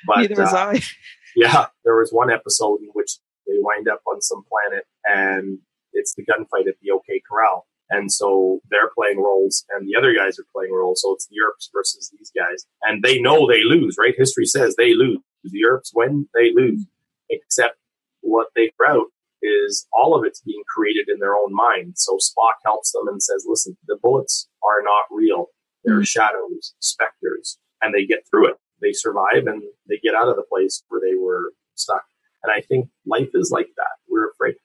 But, 0.08 0.20
Neither 0.20 0.42
was 0.42 0.54
uh, 0.54 0.58
I. 0.58 0.82
Yeah, 1.36 1.66
there 1.84 1.96
was 1.96 2.12
one 2.12 2.30
episode 2.32 2.82
in 2.82 2.90
which 2.94 3.18
they 3.48 3.56
wind 3.58 3.88
up 3.88 4.02
on 4.06 4.22
some 4.22 4.44
planet 4.48 4.86
and 5.04 5.58
it's 5.92 6.14
the 6.14 6.24
gunfight 6.24 6.68
at 6.68 6.76
the 6.80 6.92
OK 6.92 7.24
Corral. 7.28 7.66
And 7.90 8.12
so 8.12 8.62
they're 8.70 8.92
playing 8.96 9.18
roles 9.18 9.66
and 9.72 9.88
the 9.88 9.96
other 9.98 10.14
guys 10.14 10.38
are 10.38 10.46
playing 10.56 10.72
roles. 10.72 11.02
So 11.02 11.12
it's 11.14 11.26
the 11.26 11.38
Earps 11.44 11.72
versus 11.74 12.12
these 12.16 12.32
guys. 12.36 12.68
And 12.84 13.02
they 13.02 13.20
know 13.20 13.48
they 13.48 13.64
lose, 13.64 13.96
right? 14.00 14.14
History 14.16 14.46
says 14.46 14.76
they 14.76 14.94
lose. 14.94 15.18
The 15.44 15.66
Earps 15.66 15.92
win, 15.94 16.28
they 16.36 16.52
lose. 16.54 16.86
Except 17.32 17.78
what 18.22 18.50
they 18.56 18.72
route 18.80 19.12
is 19.42 19.88
all 19.92 20.16
of 20.16 20.24
it's 20.24 20.42
being 20.42 20.64
created 20.74 21.10
in 21.10 21.20
their 21.20 21.36
own 21.36 21.54
mind. 21.54 21.94
So 21.98 22.18
Spock 22.18 22.62
helps 22.64 22.92
them 22.92 23.08
and 23.08 23.22
says, 23.22 23.46
listen, 23.48 23.76
the 23.88 23.98
bullets 24.02 24.48
are 24.64 24.82
not 24.84 25.06
real. 25.12 25.48
They're 25.84 26.04
shadows, 26.04 26.74
specters, 26.80 27.58
and 27.82 27.94
they 27.94 28.06
get 28.06 28.26
through 28.30 28.50
it. 28.50 28.56
They 28.82 28.94
survive 28.94 29.48
and 29.48 29.64
they 29.88 30.00
get 30.04 30.16
out 30.16 30.28
of 30.28 30.36
the 30.36 30.44
place 30.44 30.84
where 30.90 31.02
they 31.02 31.16
were 31.16 31.52
stuck. 31.76 32.04
And 32.44 32.52
I 32.52 32.62
think 32.62 32.90
life 33.06 33.30
is 33.34 33.52
like 33.52 33.70
that. 33.78 33.96
We're 34.10 34.30
afraid. 34.30 34.56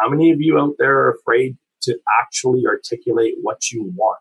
How 0.00 0.08
many 0.08 0.30
of 0.30 0.40
you 0.40 0.58
out 0.58 0.74
there 0.78 0.98
are 1.00 1.10
afraid 1.12 1.56
to 1.82 1.98
actually 2.22 2.64
articulate 2.66 3.34
what 3.42 3.70
you 3.70 3.92
want? 3.94 4.20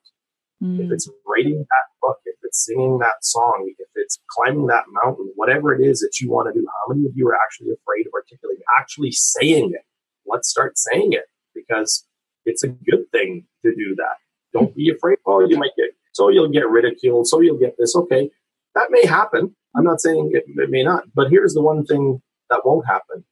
Mm. 0.63 0.85
If 0.85 0.91
it's 0.91 1.09
writing 1.27 1.59
that 1.59 1.87
book, 2.01 2.17
if 2.25 2.35
it's 2.43 2.65
singing 2.65 2.99
that 2.99 3.23
song, 3.23 3.73
if 3.77 3.87
it's 3.95 4.19
climbing 4.29 4.67
that 4.67 4.85
mountain, 5.03 5.31
whatever 5.35 5.73
it 5.73 5.85
is 5.85 5.99
that 5.99 6.19
you 6.21 6.29
want 6.29 6.53
to 6.53 6.59
do, 6.59 6.65
how 6.67 6.93
many 6.93 7.05
of 7.07 7.13
you 7.15 7.27
are 7.27 7.35
actually 7.35 7.71
afraid 7.71 8.07
of 8.07 8.13
articulating, 8.13 8.63
actually 8.77 9.11
saying 9.11 9.71
it? 9.73 9.85
Let's 10.25 10.49
start 10.49 10.77
saying 10.77 11.13
it 11.13 11.25
because 11.53 12.05
it's 12.45 12.63
a 12.63 12.67
good 12.67 13.09
thing 13.11 13.45
to 13.63 13.75
do 13.75 13.95
that. 13.95 14.15
Don't 14.53 14.75
be 14.75 14.91
afraid. 14.95 15.17
Oh, 15.25 15.41
you 15.41 15.57
might 15.57 15.75
get, 15.77 15.89
so 16.15 16.29
you'll 16.29 16.49
get 16.49 16.69
ridiculed. 16.69 17.27
So 17.27 17.41
you'll 17.41 17.57
get 17.57 17.75
this. 17.77 17.93
Okay. 17.93 18.31
That 18.73 18.87
may 18.89 19.05
happen. 19.05 19.53
I'm 19.75 19.83
not 19.83 19.99
saying 19.99 20.31
it, 20.33 20.45
it 20.47 20.69
may 20.69 20.81
not, 20.81 21.03
but 21.13 21.29
here's 21.29 21.53
the 21.53 21.61
one 21.61 21.85
thing 21.85 22.21
that 22.49 22.61
won't 22.63 22.87
happen. 22.87 23.25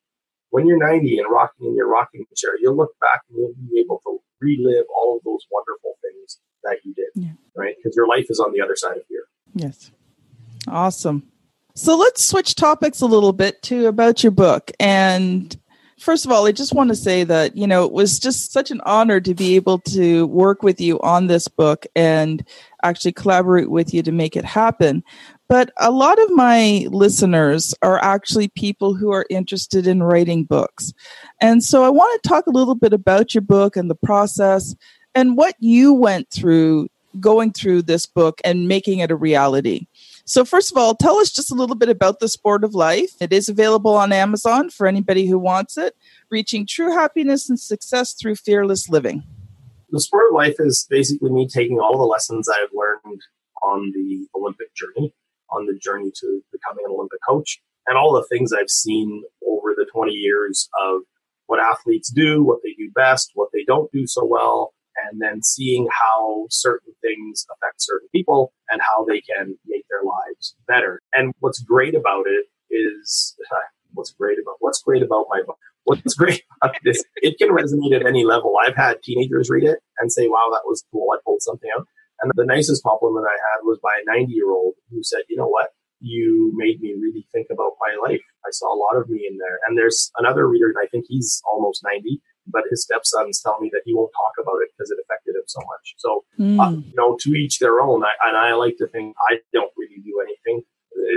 When 0.50 0.68
you're 0.68 0.78
90 0.78 1.18
and 1.18 1.32
rocking 1.32 1.68
in 1.68 1.76
your 1.76 1.88
rocking 1.88 2.26
chair, 2.36 2.52
you'll 2.60 2.76
look 2.76 2.92
back 3.00 3.22
and 3.30 3.40
you'll 3.40 3.54
be 3.72 3.80
able 3.80 4.02
to 4.06 4.20
relive 4.42 4.84
all 4.94 5.16
of 5.16 5.24
those 5.24 5.46
wonderful 5.50 5.94
things 6.02 6.40
that 6.64 6.80
you 6.84 6.94
did, 6.94 7.08
yeah. 7.16 7.32
right? 7.56 7.76
Because 7.78 7.96
your 7.96 8.08
life 8.08 8.26
is 8.30 8.40
on 8.42 8.52
the 8.52 8.62
other 8.62 8.76
side 8.76 8.98
of 8.98 9.04
here. 9.08 9.24
Yes. 9.56 9.92
Awesome. 10.68 11.24
So 11.76 11.96
let's 11.98 12.24
switch 12.24 12.56
topics 12.56 13.00
a 13.00 13.06
little 13.06 13.34
bit 13.34 13.62
to 13.64 13.88
about 13.88 14.24
your 14.24 14.32
book. 14.32 14.72
And 14.80 15.58
first 16.00 16.26
of 16.26 16.32
all, 16.32 16.46
I 16.46 16.52
just 16.52 16.74
want 16.74 16.90
to 16.90 16.96
say 16.96 17.24
that, 17.24 17.56
you 17.56 17.66
know, 17.66 17.86
it 17.86 17.94
was 17.94 18.20
just 18.20 18.52
such 18.52 18.72
an 18.72 18.82
honor 18.86 19.20
to 19.22 19.34
be 19.34 19.56
able 19.56 19.80
to 19.80 20.28
work 20.28 20.62
with 20.62 20.82
you 20.82 21.00
on 21.00 21.28
this 21.28 21.48
book 21.48 21.88
and 21.96 22.46
actually 22.84 23.14
collaborate 23.14 23.72
with 23.72 23.94
you 23.94 24.04
to 24.04 24.12
make 24.12 24.36
it 24.36 24.46
happen. 24.46 25.04
But 25.50 25.72
a 25.80 25.92
lot 25.92 26.22
of 26.22 26.32
my 26.32 26.88
listeners 26.92 27.76
are 27.82 28.04
actually 28.04 28.48
people 28.50 28.94
who 28.94 29.12
are 29.12 29.26
interested 29.30 29.88
in 29.88 30.04
writing 30.04 30.44
books. 30.46 30.94
And 31.42 31.64
so 31.64 31.84
I 31.84 31.90
want 31.90 32.22
to 32.22 32.30
talk 32.30 32.48
a 32.48 32.52
little 32.52 32.76
bit 32.76 32.94
about 32.94 33.34
your 33.34 33.42
book 33.42 33.76
and 33.76 33.90
the 33.90 33.96
process 33.96 34.76
and 35.16 35.38
what 35.38 35.56
you 35.60 35.94
went 35.94 36.30
through 36.30 36.90
going 37.20 37.52
through 37.52 37.84
this 37.84 38.06
book 38.06 38.42
and 38.44 38.68
making 38.68 39.00
it 39.00 39.12
a 39.12 39.16
reality. 39.16 39.88
So, 40.26 40.46
first 40.46 40.72
of 40.72 40.78
all, 40.78 40.96
tell 40.96 41.18
us 41.18 41.32
just 41.32 41.52
a 41.52 41.56
little 41.56 41.76
bit 41.76 41.90
about 41.90 42.20
The 42.20 42.30
Sport 42.30 42.64
of 42.64 42.74
Life. 42.74 43.12
It 43.20 43.34
is 43.34 43.50
available 43.50 43.96
on 43.96 44.14
Amazon 44.14 44.70
for 44.70 44.88
anybody 44.88 45.28
who 45.28 45.38
wants 45.38 45.78
it, 45.78 45.96
reaching 46.30 46.66
true 46.66 46.92
happiness 46.92 47.50
and 47.50 47.60
success 47.60 48.14
through 48.14 48.36
fearless 48.36 48.90
living. 48.90 49.24
The 49.94 50.02
Sport 50.02 50.24
of 50.32 50.34
Life 50.34 50.56
is 50.58 50.88
basically 50.90 51.30
me 51.30 51.48
taking 51.48 51.78
all 51.78 52.00
the 52.00 52.04
lessons 52.04 52.50
I've 52.50 52.74
learned 52.74 53.22
on 53.62 53.92
the 53.94 54.28
Olympic 54.36 54.74
journey 54.74 55.14
on 55.52 55.68
the 55.68 55.78
journey 55.78 56.12
to 56.20 56.42
becoming 56.52 56.84
an 56.88 56.92
Olympic 56.92 57.20
coach 57.30 57.62
and 57.86 57.96
all 57.96 58.12
the 58.12 58.26
things 58.28 58.52
I've 58.52 58.72
seen 58.72 59.22
over 59.48 59.76
the 59.78 59.86
20 59.94 60.12
years 60.12 60.68
of 60.84 61.02
what 61.46 61.60
athletes 61.60 62.12
do, 62.12 62.44
what 62.44 62.62
they 62.64 62.74
do 62.76 62.90
best, 62.96 63.34
what 63.36 63.50
they 63.54 63.64
don't 63.68 63.92
do 63.92 64.08
so 64.08 64.26
well, 64.26 64.74
and 65.06 65.22
then 65.22 65.44
seeing 65.44 65.88
how 65.92 66.48
certain 66.50 66.94
things 67.04 67.46
affect 67.52 67.76
certain 67.78 68.08
people 68.12 68.52
and 68.72 68.82
how 68.82 69.06
they 69.06 69.22
can 69.22 69.60
make 69.68 69.86
their 69.92 70.02
lives 70.02 70.56
better. 70.68 71.02
And 71.14 71.34
what's 71.38 71.62
great 71.62 71.94
about 71.94 72.26
it 72.26 72.48
is 72.72 73.36
what's 73.94 74.12
great 74.12 74.40
about 74.42 74.56
what's 74.58 74.82
great 74.82 75.04
about 75.04 75.28
my 75.30 75.44
book. 75.46 75.60
What's 75.86 76.16
great 76.16 76.44
about 76.62 76.76
this, 76.84 77.04
it 77.18 77.38
can 77.38 77.50
resonate 77.50 77.96
at 77.96 78.06
any 78.06 78.24
level. 78.26 78.56
I've 78.66 78.76
had 78.76 79.04
teenagers 79.04 79.50
read 79.50 79.66
it 79.66 79.80
and 80.00 80.12
say, 80.12 80.28
wow, 80.28 80.50
that 80.52 80.64
was 80.66 80.84
cool. 80.92 81.08
I 81.14 81.18
pulled 81.26 81.42
something 81.42 81.70
out. 81.78 81.88
And 82.22 82.32
the 82.36 82.46
nicest 82.46 82.84
compliment 82.84 83.28
I 83.28 83.36
had 83.36 83.64
was 83.64 83.80
by 83.84 84.00
a 84.00 84.18
90 84.18 84.32
year 84.32 84.52
old 84.52 84.76
who 84.90 85.04
said, 85.04 85.22
you 85.28 85.36
know 85.36 85.48
what? 85.48 85.70
You 86.00 86.52
made 86.56 86.80
me 86.82 86.96
really 87.00 87.28
think 87.32 87.48
about 87.52 87.74
my 87.80 87.96
life. 88.02 88.24
I 88.46 88.52
saw 88.52 88.74
a 88.74 88.80
lot 88.80 89.00
of 89.00 89.10
me 89.10 89.28
in 89.30 89.38
there. 89.38 89.60
And 89.68 89.78
there's 89.78 90.12
another 90.18 90.48
reader, 90.48 90.68
and 90.68 90.78
I 90.82 90.88
think 90.88 91.06
he's 91.08 91.42
almost 91.50 91.84
90, 91.84 92.22
but 92.48 92.64
his 92.70 92.84
stepsons 92.84 93.42
tell 93.42 93.60
me 93.60 93.70
that 93.72 93.84
he 93.86 93.94
won't 93.94 94.12
talk 94.12 94.36
about 94.42 94.60
it 94.64 94.70
because 94.76 94.92
it 94.92 95.00
affected 95.04 95.36
him 95.36 95.48
so 95.48 95.62
much. 95.62 95.96
So, 95.98 96.24
mm. 96.40 96.60
uh, 96.60 96.72
you 96.72 96.94
know, 96.96 97.18
to 97.22 97.30
each 97.32 97.60
their 97.60 97.80
own. 97.80 98.04
I, 98.04 98.12
and 98.28 98.38
I 98.38 98.54
like 98.54 98.76
to 98.78 98.88
think 98.88 99.16
I 99.30 99.40
don't 99.54 99.72
really 99.78 100.02
do 100.04 100.20
anything. 100.22 100.64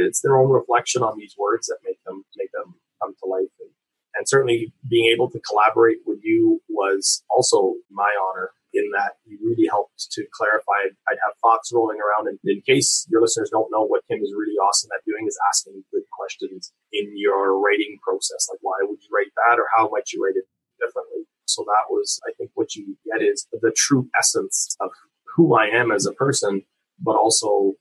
It's 0.07 0.21
their 0.23 0.37
own 0.37 0.51
reflection 0.51 1.03
on 1.03 1.19
these 1.19 1.35
words 1.39 1.67
that 1.67 1.79
make 1.85 1.99
them 2.07 2.25
make 2.37 2.51
them 2.53 2.75
come 3.03 3.15
to 3.23 3.29
life. 3.29 3.53
And, 3.61 3.71
and 4.17 4.29
certainly 4.29 4.73
being 4.89 5.07
able 5.13 5.31
to 5.31 5.41
collaborate 5.41 5.99
with 6.07 6.21
you 6.23 6.61
was 6.69 7.23
also 7.31 7.75
my 7.91 8.11
honor 8.29 8.51
in 8.73 8.91
that 8.93 9.17
you 9.25 9.39
really 9.43 9.67
helped 9.69 10.11
to 10.13 10.25
clarify. 10.33 10.93
I'd 11.09 11.23
have 11.25 11.37
thoughts 11.41 11.73
rolling 11.73 11.99
around. 11.99 12.29
And 12.29 12.39
in 12.45 12.61
case 12.67 13.07
your 13.09 13.23
listeners 13.23 13.51
don't 13.51 13.71
know 13.71 13.85
what 13.85 14.05
Kim 14.09 14.21
is 14.21 14.35
really 14.37 14.57
awesome 14.61 14.91
at 14.95 15.05
doing 15.07 15.25
is 15.27 15.39
asking 15.49 15.83
good 15.93 16.05
questions 16.13 16.73
in 16.93 17.13
your 17.17 17.59
writing 17.59 17.97
process. 18.03 18.49
Like, 18.51 18.61
why 18.61 18.77
would 18.83 18.99
you 19.01 19.09
write 19.13 19.33
that? 19.49 19.59
Or 19.59 19.67
how 19.77 19.89
might 19.89 20.13
you 20.13 20.23
write 20.23 20.37
it 20.37 20.45
differently? 20.81 21.25
So 21.47 21.63
that 21.65 21.89
was, 21.89 22.21
I 22.29 22.33
think, 22.37 22.51
what 22.55 22.75
you 22.75 22.97
get 23.07 23.23
is 23.23 23.47
the 23.53 23.73
true 23.75 24.09
essence 24.19 24.77
of 24.81 24.91
who 25.37 25.57
I 25.57 25.67
am 25.67 25.91
as 25.91 26.07
a 26.07 26.13
person, 26.13 26.63
but 27.01 27.17
also 27.17 27.73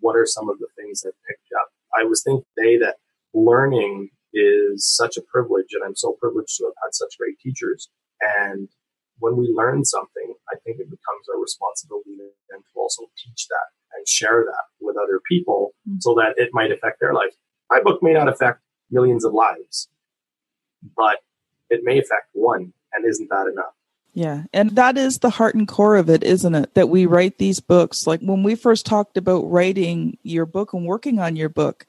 what 0.00 0.16
are 0.16 0.26
some 0.26 0.48
of 0.48 0.58
the 0.58 0.68
things 0.76 1.02
I've 1.06 1.12
picked 1.26 1.50
up. 1.60 1.68
I 1.98 2.04
was 2.04 2.22
thinking 2.22 2.44
today 2.56 2.78
that 2.78 2.96
learning 3.32 4.10
is 4.34 4.86
such 4.86 5.16
a 5.16 5.22
privilege, 5.22 5.68
and 5.72 5.82
I'm 5.84 5.96
so 5.96 6.12
privileged 6.20 6.56
to 6.58 6.64
have 6.64 6.74
had 6.82 6.94
such 6.94 7.16
great 7.18 7.38
teachers. 7.38 7.88
And 8.20 8.68
when 9.18 9.36
we 9.36 9.48
learn 9.48 9.84
something, 9.84 10.34
I 10.52 10.56
think 10.64 10.80
it 10.80 10.90
becomes 10.90 11.28
our 11.32 11.40
responsibility 11.40 12.16
then 12.50 12.58
to 12.60 12.80
also 12.80 13.02
teach 13.16 13.46
that 13.48 13.68
and 13.96 14.08
share 14.08 14.44
that 14.44 14.64
with 14.80 14.96
other 14.96 15.20
people 15.28 15.74
mm-hmm. 15.88 15.98
so 16.00 16.14
that 16.14 16.34
it 16.36 16.50
might 16.52 16.72
affect 16.72 17.00
their 17.00 17.14
life. 17.14 17.34
My 17.70 17.80
book 17.80 18.02
may 18.02 18.12
not 18.12 18.28
affect 18.28 18.60
millions 18.90 19.24
of 19.24 19.32
lives, 19.32 19.88
but 20.96 21.18
it 21.70 21.80
may 21.84 21.98
affect 21.98 22.28
one. 22.32 22.72
And 22.92 23.04
isn't 23.06 23.30
that 23.30 23.48
enough? 23.50 23.74
Yeah. 24.12 24.44
And 24.52 24.70
that 24.70 24.96
is 24.96 25.18
the 25.18 25.30
heart 25.30 25.56
and 25.56 25.66
core 25.66 25.96
of 25.96 26.08
it, 26.08 26.22
isn't 26.22 26.54
it? 26.54 26.74
That 26.74 26.88
we 26.88 27.04
write 27.04 27.38
these 27.38 27.58
books. 27.58 28.06
Like 28.06 28.20
when 28.20 28.44
we 28.44 28.54
first 28.54 28.86
talked 28.86 29.16
about 29.16 29.50
writing 29.50 30.18
your 30.22 30.46
book 30.46 30.72
and 30.72 30.86
working 30.86 31.18
on 31.18 31.34
your 31.34 31.48
book, 31.48 31.86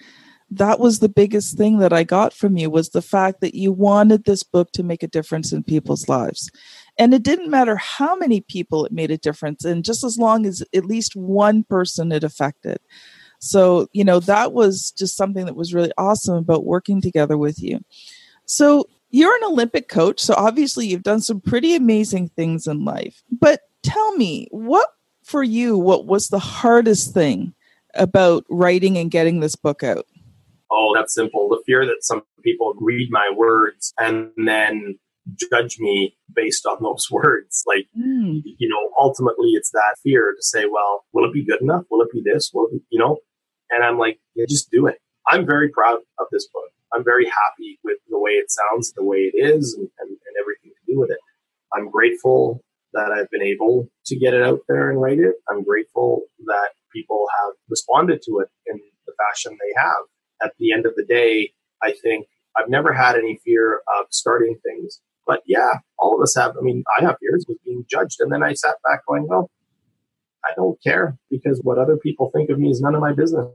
that 0.51 0.79
was 0.79 0.99
the 0.99 1.09
biggest 1.09 1.57
thing 1.57 1.79
that 1.79 1.91
I 1.91 2.03
got 2.03 2.33
from 2.33 2.55
you 2.57 2.69
was 2.69 2.89
the 2.89 3.01
fact 3.01 3.41
that 3.41 3.55
you 3.55 3.71
wanted 3.71 4.23
this 4.23 4.43
book 4.43 4.71
to 4.73 4.83
make 4.83 5.03
a 5.03 5.07
difference 5.07 5.51
in 5.51 5.63
people's 5.63 6.07
lives. 6.07 6.51
And 6.97 7.13
it 7.13 7.23
didn't 7.23 7.49
matter 7.49 7.75
how 7.75 8.15
many 8.15 8.41
people 8.41 8.85
it 8.85 8.91
made 8.91 9.11
a 9.11 9.17
difference, 9.17 9.65
and 9.65 9.83
just 9.83 10.03
as 10.03 10.17
long 10.17 10.45
as 10.45 10.63
at 10.73 10.85
least 10.85 11.15
one 11.15 11.63
person 11.63 12.11
it 12.11 12.23
affected. 12.23 12.77
So, 13.39 13.87
you 13.91 14.03
know, 14.03 14.19
that 14.21 14.53
was 14.53 14.91
just 14.91 15.17
something 15.17 15.45
that 15.45 15.55
was 15.55 15.73
really 15.73 15.91
awesome 15.97 16.35
about 16.35 16.65
working 16.65 17.01
together 17.01 17.37
with 17.37 17.61
you. 17.61 17.83
So, 18.45 18.87
you're 19.11 19.35
an 19.35 19.43
Olympic 19.45 19.87
coach, 19.87 20.19
so 20.19 20.33
obviously 20.35 20.87
you've 20.87 21.03
done 21.03 21.21
some 21.21 21.39
pretty 21.39 21.73
amazing 21.73 22.29
things 22.29 22.67
in 22.67 22.83
life. 22.83 23.23
But 23.31 23.61
tell 23.81 24.15
me, 24.17 24.47
what 24.51 24.89
for 25.23 25.41
you, 25.41 25.77
what 25.77 26.05
was 26.05 26.27
the 26.27 26.39
hardest 26.39 27.13
thing 27.13 27.53
about 27.93 28.43
writing 28.49 28.97
and 28.97 29.09
getting 29.09 29.39
this 29.39 29.55
book 29.55 29.83
out? 29.83 30.05
Oh, 30.71 30.93
that's 30.95 31.13
simple. 31.13 31.47
The 31.49 31.61
fear 31.65 31.85
that 31.85 31.99
some 32.01 32.23
people 32.43 32.73
read 32.79 33.09
my 33.11 33.29
words 33.35 33.93
and 33.99 34.31
then 34.37 34.97
judge 35.51 35.77
me 35.79 36.15
based 36.33 36.65
on 36.65 36.77
those 36.81 37.07
words. 37.11 37.63
Like, 37.65 37.87
mm. 37.97 38.41
you 38.43 38.69
know, 38.69 38.89
ultimately 38.99 39.49
it's 39.49 39.71
that 39.71 39.95
fear 40.03 40.33
to 40.35 40.43
say, 40.43 40.65
well, 40.65 41.05
will 41.13 41.25
it 41.25 41.33
be 41.33 41.45
good 41.45 41.61
enough? 41.61 41.83
Will 41.89 42.01
it 42.01 42.11
be 42.11 42.21
this? 42.23 42.51
Will 42.53 42.67
it 42.67 42.73
be, 42.73 42.79
you 42.89 42.99
know? 42.99 43.17
And 43.69 43.83
I'm 43.83 43.97
like, 43.97 44.19
yeah, 44.35 44.45
just 44.47 44.69
do 44.71 44.87
it. 44.87 44.99
I'm 45.27 45.45
very 45.45 45.69
proud 45.69 45.99
of 46.19 46.27
this 46.31 46.47
book. 46.53 46.69
I'm 46.93 47.03
very 47.03 47.25
happy 47.25 47.79
with 47.83 47.97
the 48.09 48.19
way 48.19 48.31
it 48.31 48.51
sounds, 48.51 48.93
the 48.93 49.03
way 49.03 49.31
it 49.33 49.35
is, 49.35 49.73
and, 49.73 49.89
and, 49.99 50.09
and 50.09 50.35
everything 50.39 50.71
to 50.71 50.93
do 50.93 50.99
with 50.99 51.09
it. 51.09 51.17
I'm 51.73 51.89
grateful 51.89 52.61
that 52.93 53.11
I've 53.11 53.29
been 53.29 53.41
able 53.41 53.89
to 54.05 54.15
get 54.15 54.33
it 54.33 54.43
out 54.43 54.59
there 54.69 54.89
and 54.89 55.01
write 55.01 55.19
it. 55.19 55.35
I'm 55.49 55.63
grateful 55.63 56.23
that 56.45 56.69
people 56.93 57.25
have 57.41 57.53
responded 57.69 58.21
to 58.23 58.39
it 58.39 58.49
in 58.65 58.79
the 59.05 59.13
fashion 59.17 59.51
they 59.59 59.81
have. 59.81 60.05
At 60.43 60.53
the 60.59 60.73
end 60.73 60.85
of 60.85 60.95
the 60.95 61.05
day, 61.05 61.51
I 61.81 61.93
think 62.01 62.27
I've 62.57 62.69
never 62.69 62.93
had 62.93 63.15
any 63.15 63.39
fear 63.43 63.81
of 63.99 64.07
starting 64.11 64.57
things 64.63 65.01
but 65.25 65.41
yeah, 65.45 65.69
all 65.97 66.15
of 66.15 66.21
us 66.21 66.35
have. 66.35 66.55
I 66.57 66.61
mean, 66.61 66.83
I 66.97 67.03
have 67.03 67.17
fears 67.19 67.45
with 67.47 67.57
being 67.63 67.85
judged. 67.89 68.17
And 68.19 68.31
then 68.31 68.43
I 68.43 68.53
sat 68.53 68.75
back 68.83 69.05
going, 69.07 69.27
well, 69.27 69.49
I 70.43 70.51
don't 70.55 70.81
care 70.83 71.17
because 71.29 71.59
what 71.63 71.77
other 71.77 71.97
people 71.97 72.29
think 72.33 72.49
of 72.49 72.59
me 72.59 72.69
is 72.69 72.81
none 72.81 72.95
of 72.95 73.01
my 73.01 73.13
business. 73.13 73.47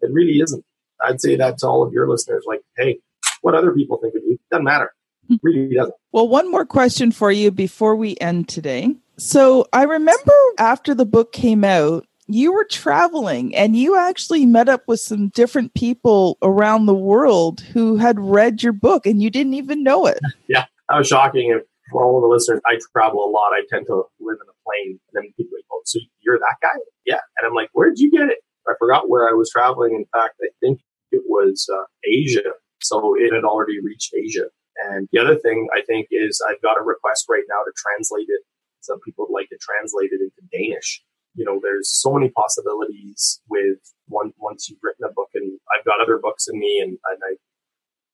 It 0.00 0.10
really 0.10 0.40
isn't. 0.40 0.64
I'd 1.04 1.20
say 1.20 1.36
that 1.36 1.58
to 1.58 1.66
all 1.66 1.82
of 1.82 1.92
your 1.92 2.08
listeners 2.08 2.44
like, 2.46 2.62
hey, 2.76 3.00
What 3.42 3.54
other 3.54 3.72
people 3.72 3.98
think 4.00 4.14
of 4.14 4.22
you 4.24 4.38
doesn't 4.50 4.64
matter. 4.64 4.92
Hmm. 5.28 5.34
It 5.34 5.40
really 5.42 5.74
doesn't. 5.74 5.94
Well, 6.12 6.28
one 6.28 6.50
more 6.50 6.64
question 6.64 7.12
for 7.12 7.30
you 7.30 7.50
before 7.50 7.96
we 7.96 8.16
end 8.20 8.48
today. 8.48 8.94
So 9.18 9.66
I 9.72 9.82
remember 9.82 10.32
after 10.58 10.94
the 10.94 11.04
book 11.04 11.32
came 11.32 11.64
out, 11.64 12.06
you 12.34 12.52
were 12.52 12.64
traveling 12.64 13.54
and 13.54 13.76
you 13.76 13.96
actually 13.96 14.46
met 14.46 14.68
up 14.68 14.82
with 14.86 15.00
some 15.00 15.28
different 15.28 15.74
people 15.74 16.38
around 16.42 16.86
the 16.86 16.94
world 16.94 17.60
who 17.60 17.96
had 17.96 18.18
read 18.20 18.62
your 18.62 18.72
book 18.72 19.06
and 19.06 19.22
you 19.22 19.30
didn't 19.30 19.54
even 19.54 19.82
know 19.82 20.06
it. 20.06 20.20
Yeah, 20.48 20.66
that 20.88 20.98
was 20.98 21.08
shocking. 21.08 21.52
And 21.52 21.62
for 21.90 22.04
all 22.04 22.16
of 22.16 22.22
the 22.22 22.28
listeners, 22.28 22.60
I 22.66 22.78
travel 22.92 23.24
a 23.24 23.30
lot. 23.30 23.52
I 23.52 23.62
tend 23.70 23.86
to 23.86 24.04
live 24.20 24.38
in 24.40 24.48
a 24.48 24.58
plane. 24.64 25.00
And 25.12 25.24
then 25.24 25.32
people 25.36 25.58
like, 25.58 25.64
oh, 25.72 25.82
so 25.84 25.98
you're 26.20 26.38
that 26.38 26.56
guy? 26.60 26.78
Yeah. 27.04 27.20
And 27.38 27.46
I'm 27.46 27.54
like, 27.54 27.70
where'd 27.72 27.98
you 27.98 28.10
get 28.10 28.28
it? 28.28 28.38
I 28.68 28.74
forgot 28.78 29.08
where 29.08 29.28
I 29.28 29.32
was 29.32 29.50
traveling. 29.50 29.94
In 29.94 30.04
fact, 30.12 30.36
I 30.42 30.48
think 30.60 30.80
it 31.10 31.22
was 31.26 31.68
uh, 31.72 31.84
Asia. 32.04 32.52
So 32.82 33.14
it 33.16 33.32
had 33.32 33.44
already 33.44 33.80
reached 33.80 34.14
Asia. 34.14 34.46
And 34.88 35.08
the 35.12 35.20
other 35.20 35.36
thing 35.36 35.68
I 35.74 35.82
think 35.82 36.08
is 36.10 36.42
I've 36.48 36.62
got 36.62 36.78
a 36.78 36.82
request 36.82 37.26
right 37.28 37.44
now 37.48 37.62
to 37.64 37.72
translate 37.76 38.28
it. 38.28 38.42
Some 38.80 39.00
people 39.00 39.26
would 39.28 39.34
like 39.34 39.48
to 39.50 39.58
translate 39.60 40.10
it 40.12 40.20
into 40.20 40.42
Danish 40.50 41.02
you 41.34 41.44
know, 41.44 41.60
there's 41.62 41.90
so 41.90 42.12
many 42.12 42.30
possibilities 42.30 43.40
with 43.48 43.78
one, 44.06 44.32
once 44.38 44.68
you've 44.68 44.80
written 44.82 45.04
a 45.08 45.12
book 45.12 45.28
and 45.34 45.58
I've 45.76 45.84
got 45.84 46.00
other 46.02 46.18
books 46.18 46.46
in 46.48 46.58
me 46.58 46.80
and, 46.80 46.90
and 46.90 47.18
I, 47.24 47.36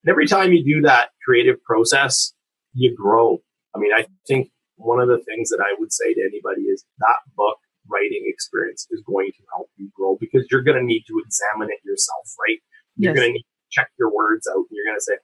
and 0.04 0.10
every 0.10 0.26
time 0.26 0.52
you 0.52 0.64
do 0.64 0.82
that 0.82 1.10
creative 1.24 1.62
process, 1.64 2.32
you 2.72 2.94
grow. 2.94 3.42
I 3.74 3.78
mean, 3.78 3.92
I 3.92 4.06
think 4.26 4.50
one 4.76 5.00
of 5.00 5.08
the 5.08 5.18
things 5.18 5.50
that 5.50 5.60
I 5.60 5.74
would 5.78 5.92
say 5.92 6.14
to 6.14 6.20
anybody 6.20 6.62
is 6.62 6.84
that 6.98 7.18
book 7.36 7.58
writing 7.90 8.24
experience 8.26 8.86
is 8.90 9.02
going 9.06 9.30
to 9.32 9.42
help 9.54 9.68
you 9.76 9.90
grow 9.94 10.16
because 10.20 10.46
you're 10.50 10.62
going 10.62 10.78
to 10.78 10.84
need 10.84 11.04
to 11.08 11.20
examine 11.24 11.68
it 11.70 11.80
yourself, 11.84 12.32
right? 12.46 12.58
You're 12.96 13.12
yes. 13.12 13.18
going 13.18 13.28
to 13.30 13.32
need 13.32 13.40
to 13.40 13.70
check 13.70 13.90
your 13.98 14.14
words 14.14 14.46
out 14.46 14.56
and 14.56 14.66
you're 14.70 14.86
going 14.86 14.98
to 14.98 15.04
say, 15.04 15.16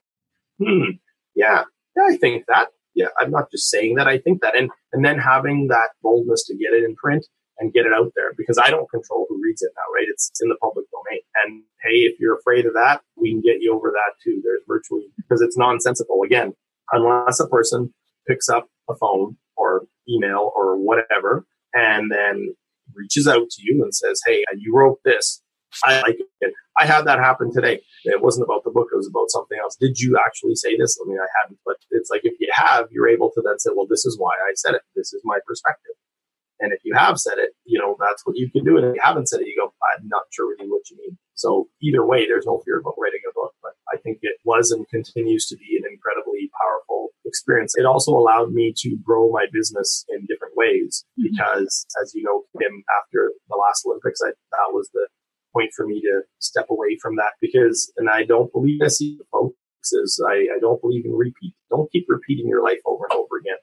hmm, 0.59 0.97
yeah, 1.35 1.63
yeah, 1.95 2.03
I 2.13 2.17
think 2.17 2.45
that. 2.47 2.69
Yeah, 2.93 3.07
I'm 3.19 3.29
not 3.29 3.51
just 3.51 3.69
saying 3.69 3.95
that. 3.95 4.07
I 4.07 4.17
think 4.19 4.41
that. 4.41 4.55
And, 4.55 4.69
and 4.93 5.03
then 5.03 5.19
having 5.19 5.67
that 5.67 5.89
boldness 6.01 6.45
to 6.45 6.55
get 6.55 6.71
it 6.71 6.85
in 6.85 6.95
print 6.95 7.25
and 7.59 7.73
get 7.73 7.85
it 7.85 7.93
out 7.93 8.11
there 8.15 8.33
because 8.37 8.57
I 8.57 8.69
don't 8.69 8.89
control 8.89 9.25
who 9.29 9.41
reads 9.41 9.61
it 9.61 9.71
now, 9.75 9.93
right? 9.93 10.07
It's, 10.09 10.31
in 10.41 10.49
the 10.49 10.57
public 10.61 10.85
domain. 10.91 11.21
And 11.43 11.63
hey, 11.81 11.99
if 11.99 12.19
you're 12.19 12.37
afraid 12.37 12.65
of 12.65 12.73
that, 12.73 13.01
we 13.15 13.31
can 13.31 13.41
get 13.41 13.61
you 13.61 13.73
over 13.73 13.91
that 13.91 14.13
too. 14.23 14.41
There's 14.43 14.61
virtually, 14.67 15.07
because 15.15 15.41
it's 15.41 15.57
nonsensical. 15.57 16.21
Again, 16.23 16.53
unless 16.91 17.39
a 17.39 17.47
person 17.47 17.93
picks 18.27 18.49
up 18.49 18.67
a 18.89 18.95
phone 18.95 19.37
or 19.55 19.83
email 20.09 20.51
or 20.55 20.77
whatever 20.77 21.45
and 21.73 22.11
then 22.11 22.55
reaches 22.93 23.27
out 23.27 23.49
to 23.49 23.61
you 23.61 23.83
and 23.83 23.95
says, 23.95 24.21
Hey, 24.25 24.43
you 24.57 24.75
wrote 24.75 24.99
this. 25.03 25.41
I 25.83 26.01
like 26.01 26.17
it. 26.41 26.53
I 26.77 26.85
had 26.85 27.03
that 27.05 27.19
happen 27.19 27.53
today. 27.53 27.81
It 28.03 28.21
wasn't 28.21 28.45
about 28.45 28.63
the 28.63 28.71
book, 28.71 28.87
it 28.91 28.97
was 28.97 29.07
about 29.07 29.29
something 29.29 29.57
else. 29.61 29.75
Did 29.79 29.99
you 29.99 30.17
actually 30.25 30.55
say 30.55 30.77
this? 30.77 30.97
I 31.01 31.07
mean, 31.07 31.17
I 31.19 31.27
hadn't, 31.41 31.59
but 31.65 31.77
it's 31.91 32.09
like 32.09 32.21
if 32.23 32.33
you 32.39 32.49
have, 32.53 32.87
you're 32.91 33.07
able 33.07 33.31
to 33.31 33.41
then 33.43 33.59
say, 33.59 33.71
Well, 33.75 33.87
this 33.89 34.05
is 34.05 34.17
why 34.19 34.31
I 34.31 34.51
said 34.55 34.75
it. 34.75 34.81
This 34.95 35.13
is 35.13 35.21
my 35.23 35.39
perspective. 35.47 35.93
And 36.59 36.71
if 36.71 36.79
you 36.83 36.93
have 36.95 37.19
said 37.19 37.37
it, 37.37 37.51
you 37.65 37.79
know, 37.79 37.97
that's 37.99 38.25
what 38.25 38.37
you 38.37 38.49
can 38.49 38.63
do. 38.63 38.77
And 38.77 38.87
if 38.87 38.95
you 38.95 39.01
haven't 39.03 39.27
said 39.27 39.41
it, 39.41 39.47
you 39.47 39.55
go, 39.59 39.73
I'm 39.83 40.07
not 40.07 40.23
sure 40.31 40.47
really 40.49 40.69
what 40.69 40.89
you 40.89 40.97
mean. 40.97 41.17
So 41.35 41.67
either 41.81 42.05
way, 42.05 42.25
there's 42.25 42.45
no 42.45 42.61
fear 42.63 42.79
about 42.79 42.95
writing 42.97 43.19
a 43.29 43.33
book. 43.33 43.53
But 43.61 43.73
I 43.91 43.97
think 43.97 44.19
it 44.21 44.39
was 44.45 44.71
and 44.71 44.87
continues 44.87 45.47
to 45.47 45.57
be 45.57 45.77
an 45.77 45.83
incredibly 45.91 46.49
powerful 46.61 47.09
experience. 47.25 47.75
It 47.75 47.85
also 47.85 48.11
allowed 48.11 48.53
me 48.53 48.73
to 48.77 48.97
grow 49.03 49.29
my 49.31 49.47
business 49.51 50.05
in 50.09 50.25
different 50.27 50.55
ways 50.55 51.05
mm-hmm. 51.19 51.31
because, 51.31 51.85
as 52.01 52.13
you 52.15 52.23
know, 52.23 52.43
Kim, 52.59 52.83
after 53.03 53.33
the 53.49 53.57
last 53.57 53.85
Olympics, 53.85 54.21
I, 54.23 54.29
that 54.29 54.71
was 54.71 54.89
the 54.93 55.07
point 55.53 55.71
for 55.75 55.85
me 55.85 56.01
to 56.01 56.21
step 56.39 56.67
away 56.69 56.97
from 57.01 57.15
that 57.17 57.33
because, 57.41 57.91
and 57.97 58.09
I 58.09 58.23
don't 58.23 58.51
believe 58.51 58.81
I 58.83 58.87
see 58.87 59.17
the 59.17 59.25
folks 59.31 59.55
is 59.93 60.21
I, 60.27 60.47
I 60.55 60.59
don't 60.59 60.81
believe 60.81 61.05
in 61.05 61.13
repeat. 61.13 61.53
Don't 61.69 61.91
keep 61.91 62.05
repeating 62.09 62.47
your 62.47 62.63
life 62.63 62.79
over 62.85 63.05
and 63.09 63.19
over 63.19 63.37
again. 63.37 63.57